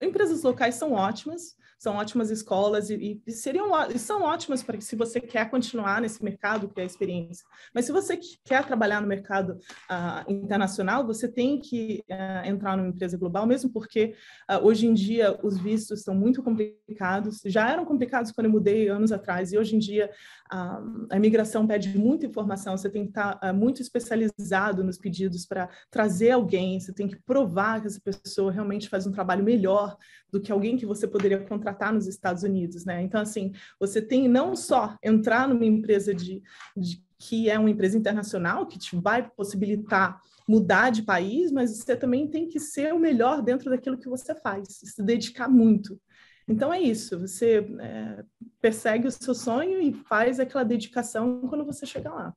Empresas 0.00 0.42
locais 0.42 0.74
são 0.74 0.92
ótimas, 0.92 1.56
são 1.80 1.96
ótimas 1.96 2.30
escolas 2.30 2.90
e, 2.90 3.22
e 3.26 3.32
seriam 3.32 3.70
e 3.88 3.98
são 3.98 4.22
ótimas 4.22 4.62
para 4.62 4.78
se 4.82 4.94
você 4.94 5.18
quer 5.18 5.48
continuar 5.48 6.02
nesse 6.02 6.22
mercado, 6.22 6.68
que 6.68 6.78
é 6.78 6.82
a 6.82 6.86
experiência. 6.86 7.42
Mas 7.74 7.86
se 7.86 7.92
você 7.92 8.20
quer 8.44 8.66
trabalhar 8.66 9.00
no 9.00 9.08
mercado 9.08 9.52
uh, 9.90 10.30
internacional, 10.30 11.06
você 11.06 11.26
tem 11.26 11.58
que 11.58 12.04
uh, 12.10 12.46
entrar 12.46 12.76
numa 12.76 12.90
empresa 12.90 13.16
global, 13.16 13.46
mesmo 13.46 13.72
porque 13.72 14.14
uh, 14.50 14.62
hoje 14.62 14.86
em 14.86 14.92
dia 14.92 15.38
os 15.42 15.58
vistos 15.58 16.02
são 16.02 16.14
muito 16.14 16.42
complicados. 16.42 17.40
Já 17.46 17.70
eram 17.70 17.86
complicados 17.86 18.30
quando 18.30 18.44
eu 18.44 18.52
mudei 18.52 18.88
anos 18.88 19.10
atrás 19.10 19.50
e 19.50 19.56
hoje 19.56 19.74
em 19.74 19.78
dia 19.78 20.10
a 20.50 21.16
imigração 21.16 21.66
pede 21.66 21.96
muita 21.96 22.26
informação. 22.26 22.76
Você 22.76 22.90
tem 22.90 23.04
que 23.04 23.10
estar 23.10 23.38
muito 23.54 23.80
especializado 23.80 24.84
nos 24.84 24.98
pedidos 24.98 25.46
para 25.46 25.68
trazer 25.90 26.32
alguém. 26.32 26.78
Você 26.78 26.92
tem 26.92 27.08
que 27.08 27.16
provar 27.16 27.80
que 27.80 27.86
essa 27.86 28.00
pessoa 28.00 28.52
realmente 28.52 28.88
faz 28.88 29.06
um 29.06 29.12
trabalho 29.12 29.44
melhor 29.44 29.96
do 30.30 30.40
que 30.40 30.50
alguém 30.50 30.76
que 30.76 30.84
você 30.84 31.06
poderia 31.06 31.38
contratar 31.38 31.69
nos 31.92 32.06
Estados 32.06 32.42
Unidos, 32.42 32.84
né? 32.84 33.02
Então, 33.02 33.20
assim, 33.20 33.52
você 33.78 34.00
tem 34.00 34.28
não 34.28 34.54
só 34.54 34.96
entrar 35.02 35.48
numa 35.48 35.64
empresa 35.64 36.14
de, 36.14 36.42
de 36.76 37.02
que 37.18 37.50
é 37.50 37.58
uma 37.58 37.70
empresa 37.70 37.98
internacional, 37.98 38.66
que 38.66 38.78
te 38.78 38.96
vai 38.96 39.28
possibilitar 39.30 40.20
mudar 40.48 40.90
de 40.90 41.02
país, 41.02 41.52
mas 41.52 41.70
você 41.70 41.94
também 41.94 42.26
tem 42.26 42.48
que 42.48 42.58
ser 42.58 42.92
o 42.92 42.98
melhor 42.98 43.40
dentro 43.40 43.70
daquilo 43.70 43.96
que 43.96 44.08
você 44.08 44.34
faz, 44.34 44.80
se 44.82 45.00
dedicar 45.00 45.48
muito. 45.48 46.00
Então 46.48 46.72
é 46.72 46.80
isso, 46.80 47.16
você 47.20 47.64
é, 47.78 48.24
persegue 48.60 49.06
o 49.06 49.12
seu 49.12 49.32
sonho 49.32 49.80
e 49.80 49.92
faz 49.92 50.40
aquela 50.40 50.64
dedicação 50.64 51.42
quando 51.48 51.64
você 51.64 51.86
chegar 51.86 52.12
lá. 52.12 52.34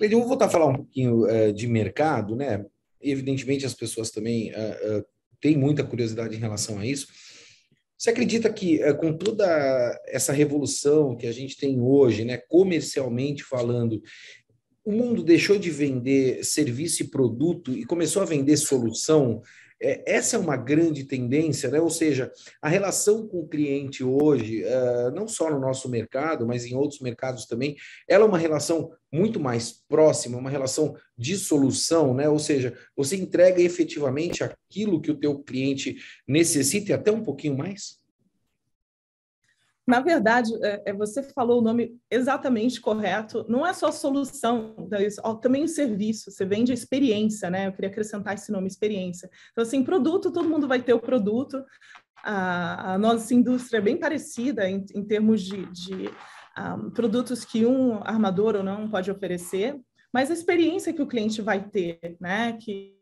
Eu 0.00 0.18
vou 0.18 0.28
voltar 0.28 0.46
a 0.46 0.50
falar 0.50 0.66
um 0.66 0.76
pouquinho 0.76 1.22
uh, 1.22 1.52
de 1.52 1.68
mercado, 1.68 2.34
né? 2.34 2.66
Evidentemente 3.00 3.64
as 3.64 3.74
pessoas 3.74 4.10
também 4.10 4.50
uh, 4.50 4.98
uh, 4.98 5.04
tem 5.40 5.56
muita 5.56 5.84
curiosidade 5.84 6.34
em 6.34 6.40
relação 6.40 6.80
a 6.80 6.86
isso. 6.86 7.06
Você 8.04 8.10
acredita 8.10 8.52
que 8.52 8.82
eh, 8.82 8.92
com 8.92 9.14
toda 9.14 9.98
essa 10.06 10.30
revolução 10.30 11.16
que 11.16 11.26
a 11.26 11.32
gente 11.32 11.56
tem 11.56 11.80
hoje, 11.80 12.22
né, 12.22 12.36
comercialmente 12.36 13.42
falando, 13.42 14.02
o 14.84 14.92
mundo 14.92 15.24
deixou 15.24 15.58
de 15.58 15.70
vender 15.70 16.44
serviço 16.44 17.02
e 17.02 17.08
produto 17.08 17.72
e 17.72 17.86
começou 17.86 18.20
a 18.20 18.26
vender 18.26 18.58
solução? 18.58 19.40
É, 19.84 20.02
essa 20.06 20.36
é 20.36 20.38
uma 20.38 20.56
grande 20.56 21.04
tendência, 21.04 21.70
né? 21.70 21.78
ou 21.78 21.90
seja, 21.90 22.32
a 22.62 22.70
relação 22.70 23.28
com 23.28 23.40
o 23.40 23.46
cliente 23.46 24.02
hoje, 24.02 24.64
uh, 24.64 25.10
não 25.14 25.28
só 25.28 25.50
no 25.50 25.60
nosso 25.60 25.90
mercado, 25.90 26.46
mas 26.46 26.64
em 26.64 26.74
outros 26.74 27.00
mercados 27.00 27.44
também, 27.44 27.76
ela 28.08 28.24
é 28.24 28.26
uma 28.26 28.38
relação 28.38 28.90
muito 29.12 29.38
mais 29.38 29.84
próxima, 29.86 30.38
uma 30.38 30.48
relação 30.48 30.96
de 31.18 31.36
solução, 31.36 32.14
né? 32.14 32.26
ou 32.30 32.38
seja, 32.38 32.72
você 32.96 33.14
entrega 33.14 33.60
efetivamente 33.60 34.42
aquilo 34.42 35.02
que 35.02 35.10
o 35.10 35.18
teu 35.18 35.38
cliente 35.40 35.96
necessita 36.26 36.92
e 36.92 36.94
até 36.94 37.12
um 37.12 37.22
pouquinho 37.22 37.54
mais? 37.54 38.02
Na 39.86 40.00
verdade, 40.00 40.50
é, 40.62 40.82
é, 40.86 40.92
você 40.94 41.22
falou 41.22 41.60
o 41.60 41.62
nome 41.62 41.98
exatamente 42.10 42.80
correto. 42.80 43.44
Não 43.48 43.66
é 43.66 43.72
só 43.72 43.92
solução, 43.92 44.74
é 44.92 45.34
também 45.42 45.64
o 45.64 45.68
serviço. 45.68 46.30
Você 46.30 46.44
vende 46.46 46.72
a 46.72 46.74
experiência, 46.74 47.50
né? 47.50 47.66
Eu 47.66 47.72
queria 47.72 47.90
acrescentar 47.90 48.34
esse 48.34 48.50
nome, 48.50 48.66
experiência. 48.66 49.28
Então, 49.52 49.62
assim, 49.62 49.84
produto, 49.84 50.32
todo 50.32 50.48
mundo 50.48 50.66
vai 50.66 50.82
ter 50.82 50.94
o 50.94 51.00
produto. 51.00 51.62
A, 52.22 52.94
a 52.94 52.98
nossa 52.98 53.34
indústria 53.34 53.78
é 53.78 53.82
bem 53.82 53.98
parecida 53.98 54.68
em, 54.68 54.82
em 54.94 55.04
termos 55.04 55.42
de, 55.42 55.66
de 55.70 56.08
um, 56.08 56.12
ah, 56.56 56.78
produtos 56.94 57.44
que 57.44 57.66
um 57.66 58.02
armador 58.02 58.56
ou 58.56 58.62
não 58.62 58.88
pode 58.88 59.10
oferecer, 59.10 59.78
mas 60.10 60.30
a 60.30 60.34
experiência 60.34 60.92
que 60.92 61.02
o 61.02 61.06
cliente 61.06 61.42
vai 61.42 61.68
ter, 61.68 62.16
né? 62.18 62.54
Que 62.54 62.96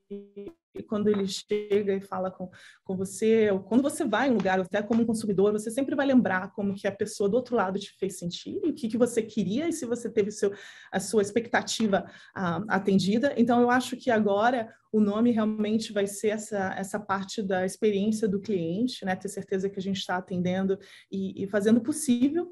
quando 0.87 1.09
ele 1.09 1.27
chega 1.27 1.95
e 1.95 2.01
fala 2.01 2.31
com, 2.31 2.51
com 2.83 2.97
você, 2.97 3.51
ou 3.51 3.61
quando 3.61 3.83
você 3.83 4.05
vai 4.05 4.29
em 4.29 4.31
um 4.31 4.37
lugar, 4.37 4.61
até 4.61 4.83
como 4.83 5.05
consumidor, 5.05 5.53
você 5.53 5.71
sempre 5.71 5.95
vai 5.95 6.07
lembrar 6.07 6.53
como 6.53 6.75
que 6.75 6.87
a 6.87 6.93
pessoa 6.93 7.29
do 7.29 7.37
outro 7.37 7.55
lado 7.55 7.79
te 7.79 7.95
fez 7.99 8.19
sentir, 8.19 8.59
o 8.65 8.73
que, 8.73 8.89
que 8.89 8.97
você 8.97 9.23
queria 9.23 9.69
e 9.69 9.73
se 9.73 9.85
você 9.85 10.11
teve 10.11 10.31
seu, 10.31 10.53
a 10.91 10.99
sua 10.99 11.23
expectativa 11.23 12.07
ah, 12.35 12.65
atendida. 12.69 13.35
Então, 13.37 13.61
eu 13.61 13.71
acho 13.71 13.97
que 13.97 14.11
agora 14.11 14.73
o 14.91 15.01
nome 15.01 15.31
realmente 15.31 15.93
vai 15.93 16.07
ser 16.07 16.29
essa, 16.29 16.75
essa 16.77 16.99
parte 16.99 17.43
da 17.43 17.65
experiência 17.65 18.29
do 18.29 18.41
cliente, 18.41 19.05
né? 19.05 19.17
ter 19.17 19.29
certeza 19.29 19.69
que 19.69 19.79
a 19.79 19.83
gente 19.83 19.99
está 19.99 20.17
atendendo 20.17 20.79
e, 21.11 21.43
e 21.43 21.47
fazendo 21.49 21.79
o 21.79 21.83
possível 21.83 22.51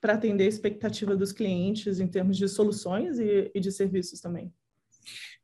para 0.00 0.14
atender 0.14 0.44
a 0.44 0.48
expectativa 0.48 1.16
dos 1.16 1.32
clientes 1.32 1.98
em 1.98 2.06
termos 2.06 2.36
de 2.36 2.48
soluções 2.48 3.18
e, 3.18 3.50
e 3.54 3.60
de 3.60 3.72
serviços 3.72 4.20
também. 4.20 4.52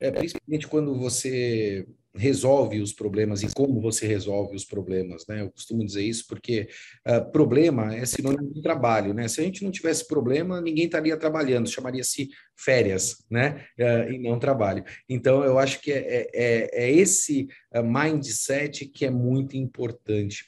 É, 0.01 0.11
principalmente 0.11 0.67
quando 0.67 0.99
você 0.99 1.87
resolve 2.15 2.81
os 2.81 2.93
problemas 2.93 3.43
e 3.43 3.53
como 3.53 3.81
você 3.81 4.07
resolve 4.07 4.55
os 4.55 4.65
problemas, 4.65 5.27
né? 5.27 5.41
Eu 5.41 5.51
costumo 5.51 5.85
dizer 5.85 6.03
isso 6.03 6.27
porque 6.29 6.69
uh, 7.09 7.31
problema 7.33 7.95
é 7.95 8.05
sinônimo 8.05 8.53
de 8.53 8.61
trabalho, 8.61 9.15
né? 9.15 9.29
Se 9.29 9.41
a 9.41 9.45
gente 9.45 9.65
não 9.65 9.71
tivesse 9.71 10.07
problema, 10.07 10.61
ninguém 10.61 10.85
estaria 10.85 11.17
trabalhando, 11.17 11.71
chamaria-se 11.71 12.29
férias, 12.55 13.25
né? 13.31 13.65
Uh, 13.79 14.13
e 14.13 14.19
não 14.19 14.39
trabalho. 14.39 14.85
Então, 15.09 15.43
eu 15.43 15.59
acho 15.59 15.81
que 15.81 15.91
é, 15.91 15.99
é, 15.99 16.29
é, 16.35 16.85
é 16.85 16.91
esse 16.91 17.49
uh, 17.75 17.83
mindset 17.83 18.87
que 18.87 19.07
é 19.07 19.11
muito 19.11 19.57
importante. 19.57 20.45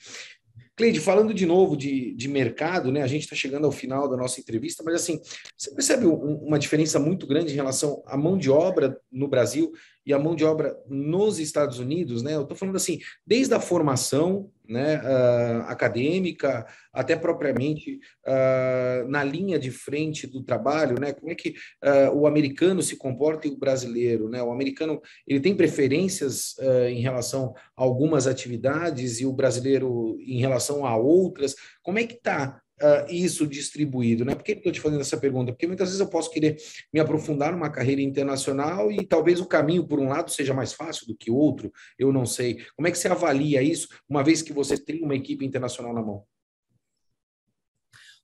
Cleide, 0.76 1.00
falando 1.00 1.32
de 1.32 1.46
novo 1.46 1.76
de, 1.76 2.14
de 2.14 2.28
mercado, 2.28 2.90
né? 2.90 3.02
A 3.02 3.06
gente 3.06 3.22
está 3.22 3.36
chegando 3.36 3.64
ao 3.64 3.72
final 3.72 4.08
da 4.08 4.16
nossa 4.16 4.40
entrevista, 4.40 4.82
mas 4.84 4.96
assim, 4.96 5.20
você 5.56 5.72
percebe 5.72 6.06
um, 6.06 6.36
uma 6.38 6.58
diferença 6.58 6.98
muito 6.98 7.26
grande 7.26 7.52
em 7.52 7.56
relação 7.56 8.02
à 8.06 8.16
mão 8.16 8.36
de 8.36 8.50
obra 8.50 9.00
no 9.10 9.28
Brasil 9.28 9.72
e 10.06 10.12
a 10.12 10.18
mão 10.18 10.34
de 10.34 10.44
obra 10.44 10.76
nos 10.88 11.38
Estados 11.38 11.78
Unidos, 11.78 12.22
né? 12.22 12.34
Eu 12.34 12.42
estou 12.42 12.56
falando 12.56 12.76
assim, 12.76 12.98
desde 13.26 13.54
a 13.54 13.60
formação 13.60 14.50
né, 14.66 14.96
uh, 14.98 15.62
acadêmica, 15.66 16.66
até 16.92 17.14
propriamente 17.14 18.00
uh, 18.26 19.08
na 19.08 19.22
linha 19.22 19.58
de 19.58 19.70
frente 19.70 20.26
do 20.26 20.42
trabalho, 20.42 20.98
né? 20.98 21.12
Como 21.12 21.30
é 21.30 21.34
que 21.34 21.50
uh, 21.82 22.14
o 22.14 22.26
americano 22.26 22.82
se 22.82 22.96
comporta 22.96 23.46
e 23.46 23.50
o 23.50 23.58
brasileiro, 23.58 24.28
né? 24.28 24.42
O 24.42 24.50
americano 24.50 25.00
ele 25.26 25.40
tem 25.40 25.54
preferências 25.54 26.56
em 26.88 27.00
relação 27.00 27.54
a 27.76 27.82
algumas 27.82 28.26
atividades 28.26 29.20
e 29.20 29.26
o 29.26 29.32
brasileiro 29.32 30.16
em 30.20 30.38
relação 30.38 30.86
a 30.86 30.96
outras. 30.96 31.54
Como 31.82 31.98
é 31.98 32.04
que 32.04 32.14
está 32.14 32.60
uh, 32.82 33.10
isso 33.10 33.46
distribuído? 33.46 34.24
Né? 34.24 34.34
Por 34.34 34.44
que 34.44 34.52
estou 34.52 34.72
te 34.72 34.80
fazendo 34.80 35.00
essa 35.00 35.16
pergunta? 35.16 35.52
Porque 35.52 35.66
muitas 35.66 35.88
vezes 35.88 36.00
eu 36.00 36.08
posso 36.08 36.30
querer 36.30 36.56
me 36.92 37.00
aprofundar 37.00 37.52
numa 37.52 37.70
carreira 37.70 38.00
internacional 38.00 38.90
e 38.90 39.06
talvez 39.06 39.40
o 39.40 39.46
caminho, 39.46 39.86
por 39.86 40.00
um 40.00 40.08
lado, 40.08 40.30
seja 40.30 40.54
mais 40.54 40.72
fácil 40.72 41.06
do 41.06 41.16
que 41.16 41.30
outro, 41.30 41.72
eu 41.98 42.12
não 42.12 42.26
sei. 42.26 42.58
Como 42.76 42.88
é 42.88 42.90
que 42.90 42.98
você 42.98 43.08
avalia 43.08 43.62
isso, 43.62 43.88
uma 44.08 44.22
vez 44.22 44.42
que 44.42 44.52
você 44.52 44.76
tem 44.76 45.02
uma 45.02 45.14
equipe 45.14 45.44
internacional 45.44 45.94
na 45.94 46.02
mão? 46.02 46.24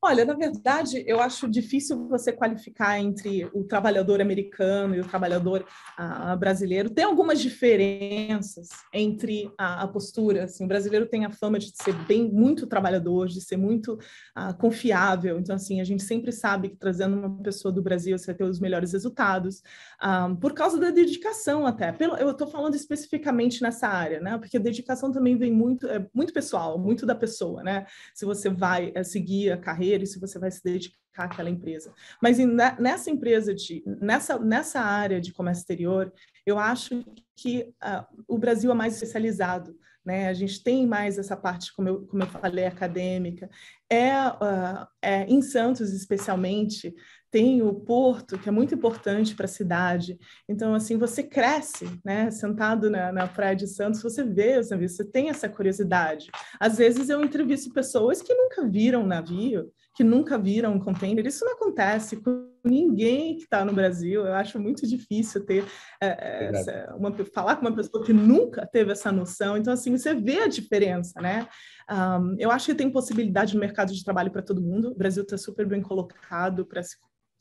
Olha, 0.03 0.25
na 0.25 0.33
verdade, 0.33 1.05
eu 1.07 1.21
acho 1.21 1.47
difícil 1.47 2.09
você 2.09 2.33
qualificar 2.33 2.99
entre 2.99 3.45
o 3.53 3.65
trabalhador 3.65 4.19
americano 4.19 4.95
e 4.95 5.01
o 5.01 5.07
trabalhador 5.07 5.63
uh, 5.99 6.35
brasileiro. 6.39 6.89
Tem 6.89 7.05
algumas 7.05 7.39
diferenças 7.39 8.71
entre 8.95 9.53
a, 9.59 9.83
a, 9.83 9.89
postura. 9.89 10.45
Assim, 10.45 10.65
o 10.65 10.69
brasileiro 10.69 11.05
tem 11.05 11.27
a 11.27 11.31
fama 11.31 11.59
de 11.59 11.71
ser 11.75 11.93
bem 12.07 12.33
muito 12.33 12.67
trabalhador, 12.67 13.29
de 13.29 13.43
ser 13.43 13.59
muito 13.59 13.93
uh, 13.93 14.57
confiável. 14.59 15.39
Então, 15.39 15.55
assim, 15.55 15.83
a 15.83 15.85
gente 15.85 16.03
sempre 16.03 16.33
sabe 16.33 16.71
que 16.71 16.77
trazendo 16.77 17.19
uma 17.19 17.43
pessoa 17.43 17.71
do 17.71 17.83
Brasil 17.83 18.17
você 18.17 18.29
vai 18.29 18.37
ter 18.37 18.45
os 18.45 18.59
melhores 18.59 18.95
resultados, 18.95 19.63
ah, 19.99 20.35
por 20.41 20.55
causa 20.55 20.79
da 20.81 20.91
dedicação 20.91 21.67
até. 21.67 21.93
Pelo, 21.93 22.17
eu 22.17 22.31
estou 22.31 22.47
falando 22.47 22.75
especificamente 22.75 23.61
nessa 23.61 23.87
área, 23.87 24.19
né? 24.19 24.39
Porque 24.39 24.57
a 24.57 24.61
dedicação 24.61 25.13
também 25.13 25.37
vem 25.37 25.53
muito, 25.53 25.87
é 25.87 26.07
muito 26.15 26.33
pessoal, 26.33 26.79
muito 26.79 27.05
da 27.05 27.15
pessoa, 27.15 27.63
né? 27.63 27.85
Se 28.15 28.25
você 28.25 28.49
vai 28.49 28.93
é, 28.95 29.05
seguir 29.05 29.53
a 29.53 29.59
carreira 29.59 29.90
e 29.97 30.07
se 30.07 30.21
você 30.21 30.39
vai 30.39 30.51
se 30.51 30.63
dedicar 30.63 30.97
àquela 31.17 31.51
empresa. 31.51 31.93
Mas 32.23 32.39
nessa 32.79 33.11
empresa, 33.11 33.55
de, 33.55 33.83
nessa, 34.01 34.39
nessa 34.39 34.81
área 34.81 35.21
de 35.21 35.33
comércio 35.33 35.63
exterior, 35.63 36.13
eu 36.47 36.59
acho 36.59 37.05
que 37.37 37.73
uh, 37.83 38.23
o 38.29 38.39
Brasil 38.39 38.71
é 38.71 38.75
mais 38.75 38.95
especializado. 38.95 39.75
Né? 40.05 40.29
A 40.29 40.33
gente 40.33 40.63
tem 40.63 40.87
mais 40.87 41.19
essa 41.19 41.37
parte, 41.37 41.75
como 41.75 41.89
eu, 41.89 42.07
como 42.07 42.23
eu 42.23 42.27
falei, 42.27 42.67
acadêmica. 42.67 43.51
É, 43.89 44.15
uh, 44.29 44.87
é, 45.03 45.25
em 45.25 45.43
Santos, 45.43 45.93
especialmente, 45.93 46.95
tem 47.31 47.63
o 47.63 47.73
porto, 47.73 48.39
que 48.39 48.49
é 48.49 48.53
muito 48.53 48.75
importante 48.75 49.35
para 49.35 49.45
a 49.45 49.49
cidade. 49.49 50.19
Então, 50.49 50.75
assim, 50.75 50.97
você 50.99 51.23
cresce, 51.23 51.89
né? 52.05 52.31
Sentado 52.31 52.91
na, 52.91 53.13
na 53.13 53.27
praia 53.27 53.55
de 53.55 53.69
Santos, 53.69 54.03
você 54.03 54.25
vê 54.25 54.61
você 54.61 55.05
tem 55.05 55.31
essa 55.31 55.49
curiosidade. 55.49 56.29
Às 56.59 56.79
vezes 56.79 57.09
eu 57.09 57.23
entrevisto 57.23 57.73
pessoas 57.73 58.21
que 58.21 58.35
nunca 58.35 58.67
viram 58.67 59.05
um 59.05 59.07
navio, 59.07 59.71
que 59.95 60.05
nunca 60.05 60.39
viram 60.39 60.75
um 60.75 60.79
container. 60.79 61.27
Isso 61.27 61.45
não 61.45 61.53
acontece 61.53 62.17
com 62.17 62.51
ninguém 62.65 63.37
que 63.37 63.43
está 63.43 63.65
no 63.65 63.73
Brasil. 63.73 64.25
Eu 64.25 64.35
acho 64.35 64.59
muito 64.61 64.87
difícil 64.87 65.45
ter 65.45 65.65
é, 66.01 66.47
essa, 66.47 66.95
uma, 66.97 67.13
falar 67.35 67.57
com 67.57 67.63
uma 67.63 67.75
pessoa 67.75 68.05
que 68.05 68.13
nunca 68.13 68.67
teve 68.67 68.93
essa 68.93 69.11
noção. 69.11 69.57
Então, 69.57 69.73
assim, 69.73 69.97
você 69.97 70.15
vê 70.15 70.41
a 70.41 70.49
diferença, 70.49 71.21
né? 71.21 71.49
Um, 71.91 72.37
eu 72.39 72.51
acho 72.51 72.67
que 72.67 72.75
tem 72.75 72.91
possibilidade 72.91 73.55
no 73.55 73.61
mercado 73.61 73.93
de 73.93 74.05
trabalho 74.05 74.31
para 74.31 74.43
todo 74.43 74.63
mundo. 74.63 74.91
O 74.91 74.97
Brasil 74.97 75.23
está 75.23 75.37
super 75.37 75.67
bem 75.67 75.83
colocado 75.83 76.65
para 76.65 76.83
se 76.83 76.97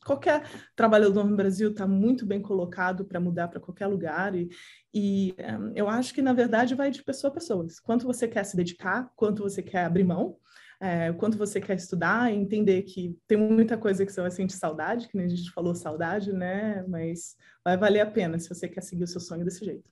qualquer 0.06 0.44
trabalhador 0.76 1.24
no 1.24 1.36
Brasil 1.36 1.72
está 1.72 1.86
muito 1.86 2.26
bem 2.26 2.42
colocado 2.42 3.06
para 3.06 3.20
mudar 3.20 3.48
para 3.48 3.60
qualquer 3.60 3.88
lugar 3.88 4.34
e, 4.34 4.50
e 4.94 5.36
um, 5.38 5.74
eu 5.76 5.90
acho 5.90 6.14
que 6.14 6.22
na 6.22 6.34
verdade 6.34 6.74
vai 6.74 6.90
de 6.90 7.04
pessoa 7.04 7.30
a 7.30 7.34
pessoa. 7.34 7.66
Quanto 7.84 8.08
você 8.08 8.28
quer 8.28 8.44
se 8.44 8.56
dedicar, 8.56 9.12
quanto 9.16 9.44
você 9.44 9.62
quer 9.62 9.86
abrir 9.86 10.04
mão, 10.04 10.38
é, 10.80 11.12
quanto 11.14 11.38
você 11.38 11.60
quer 11.60 11.76
estudar, 11.76 12.34
entender 12.34 12.84
que 12.84 13.18
tem 13.28 13.38
muita 13.38 13.78
coisa 13.78 14.06
que 14.06 14.12
você 14.12 14.22
vai 14.22 14.32
sentir 14.32 14.56
saudade, 14.56 15.08
que 15.08 15.18
nem 15.18 15.26
a 15.26 15.30
gente 15.30 15.52
falou 15.52 15.76
saudade, 15.76 16.32
né? 16.32 16.84
Mas 16.88 17.36
vai 17.64 17.78
valer 17.78 18.00
a 18.00 18.10
pena 18.10 18.40
se 18.40 18.48
você 18.48 18.68
quer 18.68 18.82
seguir 18.82 19.04
o 19.04 19.08
seu 19.08 19.20
sonho 19.20 19.44
desse 19.44 19.66
jeito. 19.66 19.90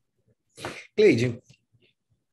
Cleide, 0.95 1.39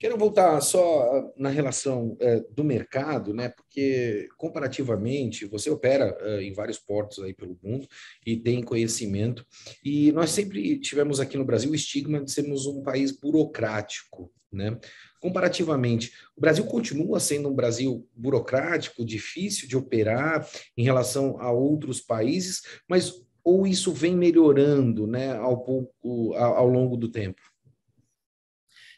Quero 0.05 0.19
voltar 0.19 0.61
só 0.61 1.33
na 1.35 1.49
relação 1.49 2.15
é, 2.21 2.39
do 2.51 2.63
mercado, 2.63 3.33
né? 3.33 3.49
Porque 3.49 4.29
comparativamente 4.37 5.47
você 5.47 5.71
opera 5.71 6.15
é, 6.21 6.43
em 6.43 6.53
vários 6.53 6.79
portos 6.79 7.21
aí 7.21 7.33
pelo 7.33 7.59
mundo 7.63 7.89
e 8.27 8.37
tem 8.37 8.63
conhecimento. 8.63 9.47
E 9.83 10.13
nós 10.13 10.29
sempre 10.31 10.79
tivemos 10.79 11.21
aqui 11.21 11.39
no 11.39 11.45
Brasil 11.47 11.71
o 11.71 11.75
estigma 11.75 12.23
de 12.23 12.31
sermos 12.31 12.67
um 12.67 12.83
país 12.83 13.13
burocrático, 13.13 14.31
né? 14.53 14.79
Comparativamente, 15.25 16.13
o 16.37 16.41
Brasil 16.43 16.67
continua 16.67 17.19
sendo 17.19 17.49
um 17.49 17.55
Brasil 17.55 18.07
burocrático, 18.15 19.03
difícil 19.03 19.67
de 19.67 19.75
operar 19.75 20.47
em 20.77 20.85
relação 20.85 21.41
a 21.41 21.51
outros 21.51 21.99
países, 21.99 22.61
mas 22.87 23.25
ou 23.43 23.67
isso 23.67 23.91
vem 23.91 24.15
melhorando, 24.15 25.07
né, 25.07 25.35
ao 25.35 25.65
pouco 25.65 26.35
ao, 26.35 26.57
ao 26.57 26.69
longo 26.69 26.95
do 26.99 27.09
tempo? 27.09 27.41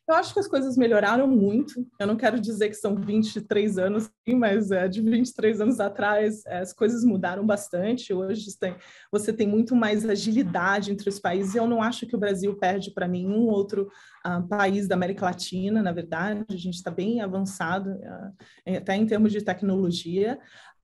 Eu 0.09 0.14
acho 0.14 0.33
que 0.33 0.38
as 0.38 0.47
coisas 0.47 0.77
melhoraram 0.77 1.27
muito. 1.27 1.85
Eu 1.99 2.07
não 2.07 2.16
quero 2.16 2.38
dizer 2.38 2.69
que 2.69 2.77
são 2.77 2.95
23 2.95 3.77
anos, 3.77 4.09
mas 4.37 4.71
é, 4.71 4.87
de 4.87 5.03
23 5.03 5.61
anos 5.61 5.81
atrás 5.81 6.47
é, 6.47 6.61
as 6.61 6.73
coisas 6.73 7.03
mudaram 7.03 7.45
bastante. 7.45 8.14
Hoje 8.14 8.57
tem, 8.57 8.77
você 9.11 9.33
tem 9.33 9.49
muito 9.49 9.75
mais 9.75 10.09
agilidade 10.09 10.92
entre 10.92 11.09
os 11.09 11.19
países. 11.19 11.57
Eu 11.57 11.66
não 11.66 11.83
acho 11.83 12.07
que 12.07 12.14
o 12.14 12.21
Brasil 12.21 12.57
perde 12.57 12.92
para 12.92 13.09
nenhum 13.09 13.49
outro 13.49 13.90
uh, 14.25 14.47
país 14.47 14.87
da 14.87 14.95
América 14.95 15.25
Latina, 15.25 15.83
na 15.83 15.90
verdade. 15.90 16.45
A 16.49 16.57
gente 16.57 16.75
está 16.75 16.90
bem 16.90 17.21
avançado, 17.21 17.90
uh, 17.90 18.77
até 18.77 18.95
em 18.95 19.07
termos 19.07 19.33
de 19.33 19.42
tecnologia. 19.42 20.38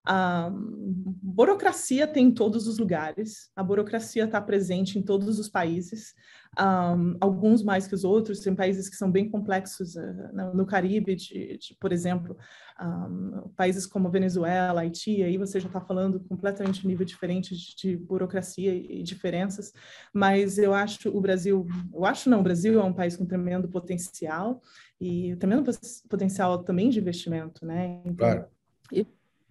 A 0.05 0.51
burocracia 0.53 2.09
tem 2.09 2.27
em 2.27 2.35
todos 2.35 2.67
os 2.67 2.77
lugares, 2.79 3.51
a 3.55 3.63
burocracia 3.63 4.25
está 4.25 4.41
presente 4.41 4.99
em 4.99 5.03
todos 5.03 5.39
os 5.39 5.49
países, 5.49 6.13
um, 6.59 7.17
alguns 7.21 7.63
mais 7.63 7.87
que 7.87 7.95
os 7.95 8.03
outros, 8.03 8.41
tem 8.41 8.55
países 8.55 8.89
que 8.89 8.97
são 8.97 9.09
bem 9.09 9.31
complexos 9.31 9.95
uh, 9.95 10.55
no 10.55 10.67
Caribe, 10.67 11.15
de, 11.15 11.57
de 11.57 11.77
por 11.81 11.93
exemplo, 11.93 12.37
um, 12.81 13.49
países 13.57 13.87
como 13.87 14.11
Venezuela, 14.11 14.81
Haiti, 14.81 15.23
aí 15.23 15.39
você 15.39 15.61
já 15.61 15.69
está 15.69 15.81
falando 15.81 16.19
completamente 16.19 16.85
nível 16.85 17.07
diferente 17.07 17.57
de, 17.57 17.77
de, 17.77 17.97
burocracia 17.97 18.75
e 18.75 19.05
diferenças, 19.05 19.73
mas 20.13 20.59
eu 20.59 20.75
acho 20.75 21.17
o 21.17 21.21
Brasil, 21.21 21.65
eu 21.95 22.05
acho 22.05 22.29
não, 22.29 22.41
o 22.41 22.45
Brasil 22.45 22.81
é 22.81 22.85
um 22.85 22.93
país 22.93 23.17
com 23.17 23.25
tremendo 23.25 23.69
potencial 23.69 24.61
e 25.01 25.37
tremendo 25.37 25.71
potencial 26.09 26.65
também 26.65 26.91
de 26.91 26.99
investimento, 26.99 27.65
né? 27.65 28.03
Então, 28.05 28.17
claro 28.17 28.47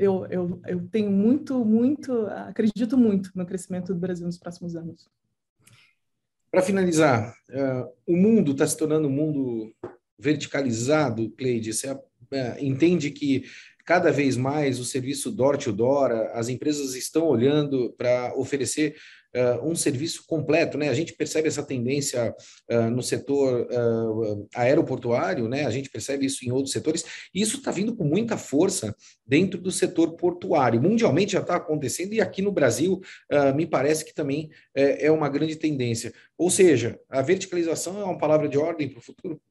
eu, 0.01 0.25
eu, 0.31 0.61
eu 0.65 0.87
tenho 0.87 1.11
muito, 1.11 1.63
muito, 1.63 2.25
acredito 2.25 2.97
muito 2.97 3.29
no 3.35 3.45
crescimento 3.45 3.93
do 3.93 3.99
Brasil 3.99 4.25
nos 4.25 4.39
próximos 4.39 4.75
anos. 4.75 5.07
Para 6.49 6.63
finalizar, 6.63 7.33
uh, 7.49 7.87
o 8.05 8.17
mundo 8.17 8.51
está 8.51 8.65
se 8.65 8.75
tornando 8.75 9.07
um 9.07 9.11
mundo 9.11 9.71
verticalizado, 10.17 11.29
Cleide. 11.37 11.71
Você 11.71 11.91
uh, 11.91 11.99
entende 12.59 13.11
que 13.11 13.43
cada 13.85 14.11
vez 14.11 14.35
mais 14.35 14.79
o 14.79 14.85
serviço 14.85 15.31
door 15.31 15.55
to 15.55 15.71
door, 15.71 16.11
as 16.33 16.49
empresas 16.49 16.95
estão 16.95 17.27
olhando 17.27 17.93
para 17.95 18.33
oferecer 18.35 18.95
uh, 19.35 19.67
um 19.67 19.75
serviço 19.75 20.25
completo, 20.27 20.77
né? 20.77 20.89
A 20.89 20.93
gente 20.93 21.13
percebe 21.13 21.47
essa 21.47 21.63
tendência 21.63 22.33
uh, 22.69 22.89
no 22.89 23.01
setor 23.01 23.67
uh, 23.71 24.47
aeroportuário, 24.55 25.47
né? 25.47 25.65
A 25.65 25.69
gente 25.69 25.89
percebe 25.89 26.25
isso 26.25 26.45
em 26.45 26.51
outros 26.51 26.71
setores, 26.71 27.03
e 27.33 27.41
isso 27.41 27.57
está 27.57 27.71
vindo 27.71 27.95
com 27.95 28.03
muita 28.03 28.37
força 28.37 28.95
dentro 29.25 29.59
do 29.59 29.71
setor 29.71 30.15
portuário. 30.15 30.81
Mundialmente 30.81 31.33
já 31.33 31.41
está 31.41 31.55
acontecendo, 31.55 32.13
e 32.13 32.21
aqui 32.21 32.41
no 32.41 32.51
Brasil 32.51 32.99
me 33.55 33.65
parece 33.65 34.03
que 34.03 34.13
também 34.13 34.49
é 34.75 35.09
uma 35.11 35.29
grande 35.29 35.55
tendência. 35.55 36.13
Ou 36.37 36.49
seja, 36.49 36.99
a 37.09 37.21
verticalização 37.21 37.99
é 37.99 38.03
uma 38.03 38.17
palavra 38.17 38.49
de 38.49 38.57
ordem 38.57 38.89
para 38.89 38.99
o 38.99 39.01
futuro? 39.01 39.41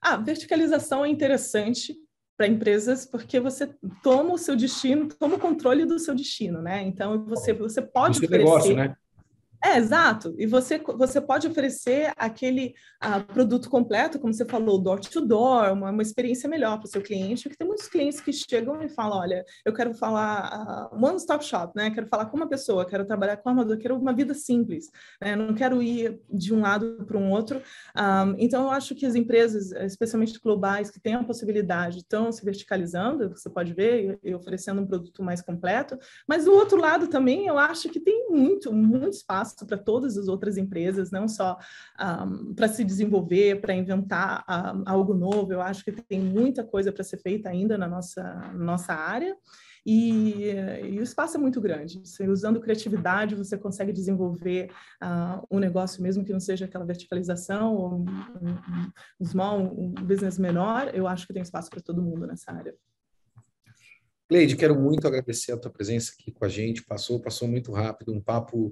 A 0.00 0.16
verticalização 0.16 1.04
é 1.04 1.08
interessante 1.08 1.96
para 2.38 2.46
empresas 2.46 3.04
porque 3.04 3.40
você 3.40 3.68
toma 4.00 4.32
o 4.32 4.38
seu 4.38 4.54
destino, 4.54 5.08
toma 5.08 5.34
o 5.34 5.40
controle 5.40 5.84
do 5.84 5.98
seu 5.98 6.14
destino, 6.14 6.62
né? 6.62 6.82
Então 6.82 7.24
você 7.24 7.52
você 7.52 7.82
pode 7.82 8.24
Isso 8.24 8.32
é 8.32 8.38
negócio, 8.38 8.76
né? 8.76 8.96
É, 9.64 9.76
exato. 9.76 10.34
E 10.38 10.46
você, 10.46 10.78
você 10.78 11.20
pode 11.20 11.46
oferecer 11.48 12.12
aquele 12.16 12.74
uh, 13.04 13.24
produto 13.32 13.68
completo, 13.68 14.18
como 14.18 14.32
você 14.32 14.44
falou, 14.44 14.80
door 14.80 15.00
to 15.00 15.20
door, 15.20 15.72
uma, 15.72 15.90
uma 15.90 16.02
experiência 16.02 16.48
melhor 16.48 16.78
para 16.78 16.86
o 16.86 16.88
seu 16.88 17.02
cliente, 17.02 17.42
porque 17.42 17.56
tem 17.56 17.66
muitos 17.66 17.88
clientes 17.88 18.20
que 18.20 18.32
chegam 18.32 18.80
e 18.82 18.88
falam, 18.88 19.18
olha, 19.18 19.44
eu 19.64 19.72
quero 19.72 19.92
falar 19.94 20.90
uh, 20.92 21.04
one-stop 21.04 21.44
shop, 21.44 21.72
né? 21.74 21.90
Quero 21.90 22.06
falar 22.06 22.26
com 22.26 22.36
uma 22.36 22.48
pessoa, 22.48 22.86
quero 22.86 23.04
trabalhar 23.04 23.36
com 23.38 23.48
um 23.48 23.52
armador, 23.52 23.78
quero 23.78 23.96
uma 23.96 24.12
vida 24.12 24.32
simples, 24.32 24.90
né? 25.20 25.34
Não 25.34 25.52
quero 25.54 25.82
ir 25.82 26.20
de 26.30 26.54
um 26.54 26.60
lado 26.60 27.04
para 27.04 27.18
um 27.18 27.30
outro. 27.30 27.58
Um, 27.58 27.62
ah, 27.96 28.34
então, 28.38 28.64
eu 28.64 28.70
acho 28.70 28.94
que 28.94 29.04
as 29.04 29.14
empresas, 29.14 29.72
especialmente 29.72 30.38
globais, 30.38 30.90
que 30.90 31.00
têm 31.00 31.14
a 31.14 31.24
possibilidade, 31.24 31.98
estão 31.98 32.30
se 32.30 32.44
verticalizando, 32.44 33.30
você 33.30 33.50
pode 33.50 33.72
ver, 33.72 34.18
e 34.22 34.34
oferecendo 34.34 34.80
um 34.80 34.86
produto 34.86 35.22
mais 35.22 35.42
completo, 35.42 35.98
mas 36.28 36.44
do 36.44 36.52
outro 36.52 36.78
lado 36.80 37.08
também, 37.08 37.46
eu 37.46 37.58
acho 37.58 37.88
que 37.88 38.00
tem 38.00 38.28
muito, 38.30 38.72
muito 38.72 39.14
espaço 39.14 39.47
espaço 39.48 39.66
para 39.66 39.78
todas 39.78 40.16
as 40.16 40.28
outras 40.28 40.56
empresas, 40.56 41.10
não 41.10 41.26
só 41.26 41.58
um, 42.00 42.54
para 42.54 42.68
se 42.68 42.84
desenvolver, 42.84 43.60
para 43.60 43.74
inventar 43.74 44.44
um, 44.48 44.82
algo 44.86 45.14
novo. 45.14 45.52
Eu 45.52 45.62
acho 45.62 45.84
que 45.84 45.92
tem 45.92 46.20
muita 46.20 46.62
coisa 46.62 46.92
para 46.92 47.04
ser 47.04 47.18
feita 47.18 47.48
ainda 47.48 47.76
na 47.78 47.88
nossa, 47.88 48.22
nossa 48.54 48.92
área. 48.94 49.36
E, 49.86 50.50
e, 50.84 50.98
o 50.98 51.02
espaço 51.02 51.36
é 51.36 51.40
muito 51.40 51.60
grande. 51.60 52.00
Você, 52.04 52.28
usando 52.28 52.60
criatividade, 52.60 53.34
você 53.34 53.56
consegue 53.56 53.90
desenvolver 53.90 54.70
uh, 55.02 55.46
um 55.50 55.58
negócio, 55.58 56.02
mesmo 56.02 56.24
que 56.24 56.32
não 56.32 56.40
seja 56.40 56.66
aquela 56.66 56.84
verticalização, 56.84 57.74
ou 57.74 57.94
um, 57.94 58.04
um, 59.18 59.24
small, 59.24 59.60
um 59.60 59.90
business 59.94 60.38
menor. 60.38 60.90
Eu 60.94 61.06
acho 61.06 61.26
que 61.26 61.32
tem 61.32 61.42
espaço 61.42 61.70
para 61.70 61.80
todo 61.80 62.02
mundo 62.02 62.26
nessa 62.26 62.52
área. 62.52 62.74
Cleide, 64.28 64.56
quero 64.56 64.78
muito 64.78 65.08
agradecer 65.08 65.52
a 65.52 65.56
tua 65.56 65.70
presença 65.70 66.12
aqui 66.12 66.30
com 66.30 66.44
a 66.44 66.48
gente. 66.50 66.84
Passou, 66.84 67.18
passou 67.18 67.48
muito 67.48 67.72
rápido, 67.72 68.12
um 68.12 68.20
papo 68.20 68.70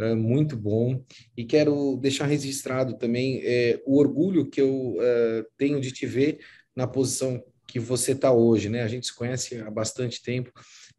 uh, 0.00 0.16
muito 0.16 0.56
bom. 0.56 1.02
E 1.36 1.44
quero 1.44 1.96
deixar 1.96 2.26
registrado 2.26 2.96
também 2.96 3.38
uh, 3.38 3.82
o 3.86 3.98
orgulho 3.98 4.48
que 4.48 4.60
eu 4.60 4.96
uh, 4.96 5.44
tenho 5.56 5.80
de 5.80 5.92
te 5.92 6.06
ver 6.06 6.38
na 6.74 6.86
posição 6.86 7.42
que 7.66 7.78
você 7.78 8.12
está 8.12 8.32
hoje, 8.32 8.68
né? 8.68 8.82
A 8.82 8.88
gente 8.88 9.06
se 9.06 9.14
conhece 9.14 9.58
há 9.58 9.70
bastante 9.70 10.22
tempo 10.22 10.50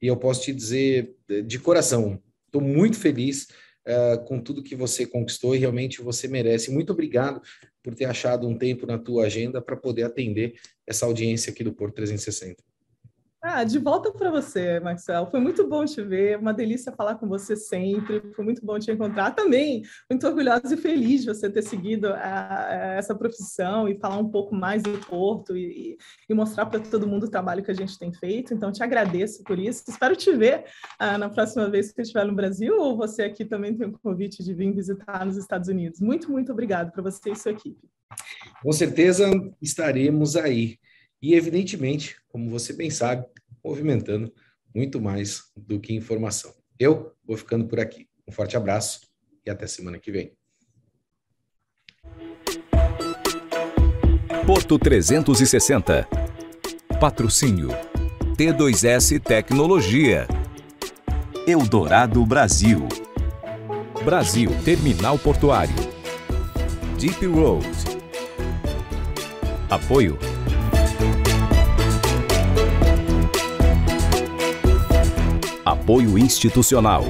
e 0.02 0.08
eu 0.08 0.16
posso 0.16 0.44
te 0.44 0.54
dizer 0.54 1.16
de 1.46 1.58
coração, 1.58 2.22
estou 2.46 2.62
muito 2.62 2.98
feliz 2.98 3.48
uh, 3.88 4.24
com 4.26 4.40
tudo 4.40 4.64
que 4.64 4.76
você 4.76 5.06
conquistou 5.06 5.56
e 5.56 5.60
realmente 5.60 6.02
você 6.02 6.28
merece. 6.28 6.72
Muito 6.72 6.94
obrigado 6.94 7.42
por 7.84 7.96
ter 7.96 8.06
achado 8.06 8.48
um 8.48 8.58
tempo 8.58 8.86
na 8.86 8.98
tua 8.98 9.26
agenda 9.26 9.62
para 9.62 9.76
poder 9.76 10.04
atender 10.04 10.56
essa 10.86 11.06
audiência 11.06 11.52
aqui 11.52 11.64
do 11.64 11.74
Porto 11.74 11.96
360. 11.96 12.64
Ah, 13.42 13.64
de 13.64 13.80
volta 13.80 14.12
para 14.12 14.30
você, 14.30 14.82
Marcel. 14.82 15.26
Foi 15.32 15.40
muito 15.40 15.66
bom 15.66 15.86
te 15.86 16.02
ver, 16.02 16.38
uma 16.38 16.54
delícia 16.54 16.92
falar 16.92 17.16
com 17.16 17.26
você 17.26 17.56
sempre. 17.56 18.22
Foi 18.36 18.44
muito 18.44 18.66
bom 18.66 18.78
te 18.78 18.92
encontrar 18.92 19.32
também. 19.32 19.84
Muito 20.10 20.28
orgulhosa 20.28 20.74
e 20.74 20.78
feliz 20.78 21.22
de 21.22 21.28
você 21.28 21.50
ter 21.50 21.62
seguido 21.62 22.08
a, 22.08 22.18
a 22.18 22.74
essa 22.96 23.16
profissão 23.16 23.88
e 23.88 23.98
falar 23.98 24.18
um 24.18 24.30
pouco 24.30 24.54
mais 24.54 24.84
do 24.84 24.92
Porto 25.08 25.56
e, 25.56 25.98
e 26.28 26.34
mostrar 26.34 26.66
para 26.66 26.82
todo 26.82 27.08
mundo 27.08 27.28
o 27.28 27.30
trabalho 27.30 27.64
que 27.64 27.72
a 27.72 27.74
gente 27.74 27.98
tem 27.98 28.12
feito. 28.12 28.54
Então, 28.54 28.74
te 28.74 28.84
agradeço 28.84 29.42
por 29.46 29.58
isso. 29.58 29.86
Espero 29.88 30.18
te 30.18 30.34
ver 30.34 30.66
ah, 31.00 31.18
na 31.18 31.30
próxima 31.30 31.70
vez 31.70 31.94
que 31.94 32.02
estiver 32.02 32.26
no 32.26 32.36
Brasil 32.36 32.78
ou 32.78 32.98
você 32.98 33.24
aqui 33.24 33.46
também 33.46 33.74
tem 33.74 33.88
o 33.88 33.98
convite 34.00 34.44
de 34.44 34.54
vir 34.54 34.74
visitar 34.74 35.26
nos 35.26 35.38
Estados 35.38 35.70
Unidos. 35.70 36.02
Muito, 36.02 36.30
muito 36.30 36.52
obrigado 36.52 36.92
para 36.92 37.04
você 37.04 37.32
e 37.32 37.36
sua 37.38 37.54
equipe. 37.54 37.88
Com 38.62 38.72
certeza 38.74 39.30
estaremos 39.62 40.36
aí 40.36 40.78
e, 41.22 41.34
evidentemente, 41.34 42.16
como 42.30 42.50
você 42.50 42.74
bem 42.74 42.90
sabe, 42.90 43.26
movimentando 43.64 44.34
muito 44.74 45.02
mais 45.02 45.44
do 45.56 45.80
que 45.80 45.94
informação. 45.94 46.54
Eu 46.78 47.14
vou 47.26 47.36
ficando 47.36 47.66
por 47.66 47.80
aqui. 47.80 48.08
Um 48.28 48.32
forte 48.32 48.56
abraço 48.56 49.02
e 49.46 49.50
até 49.50 49.68
semana 49.68 50.00
que 50.00 50.12
vem. 50.12 50.32
Porto 54.46 54.80
360. 54.80 56.08
Patrocínio. 57.00 57.70
T2S 58.38 59.20
Tecnologia. 59.22 60.28
Eldorado 61.46 62.26
Brasil. 62.26 62.88
Brasil 64.04 64.50
Terminal 64.64 65.20
Portuário. 65.20 65.76
Deep 66.98 67.26
Road. 67.26 67.68
Apoio 69.70 70.29
Apoio 75.90 76.20
institucional. 76.20 77.04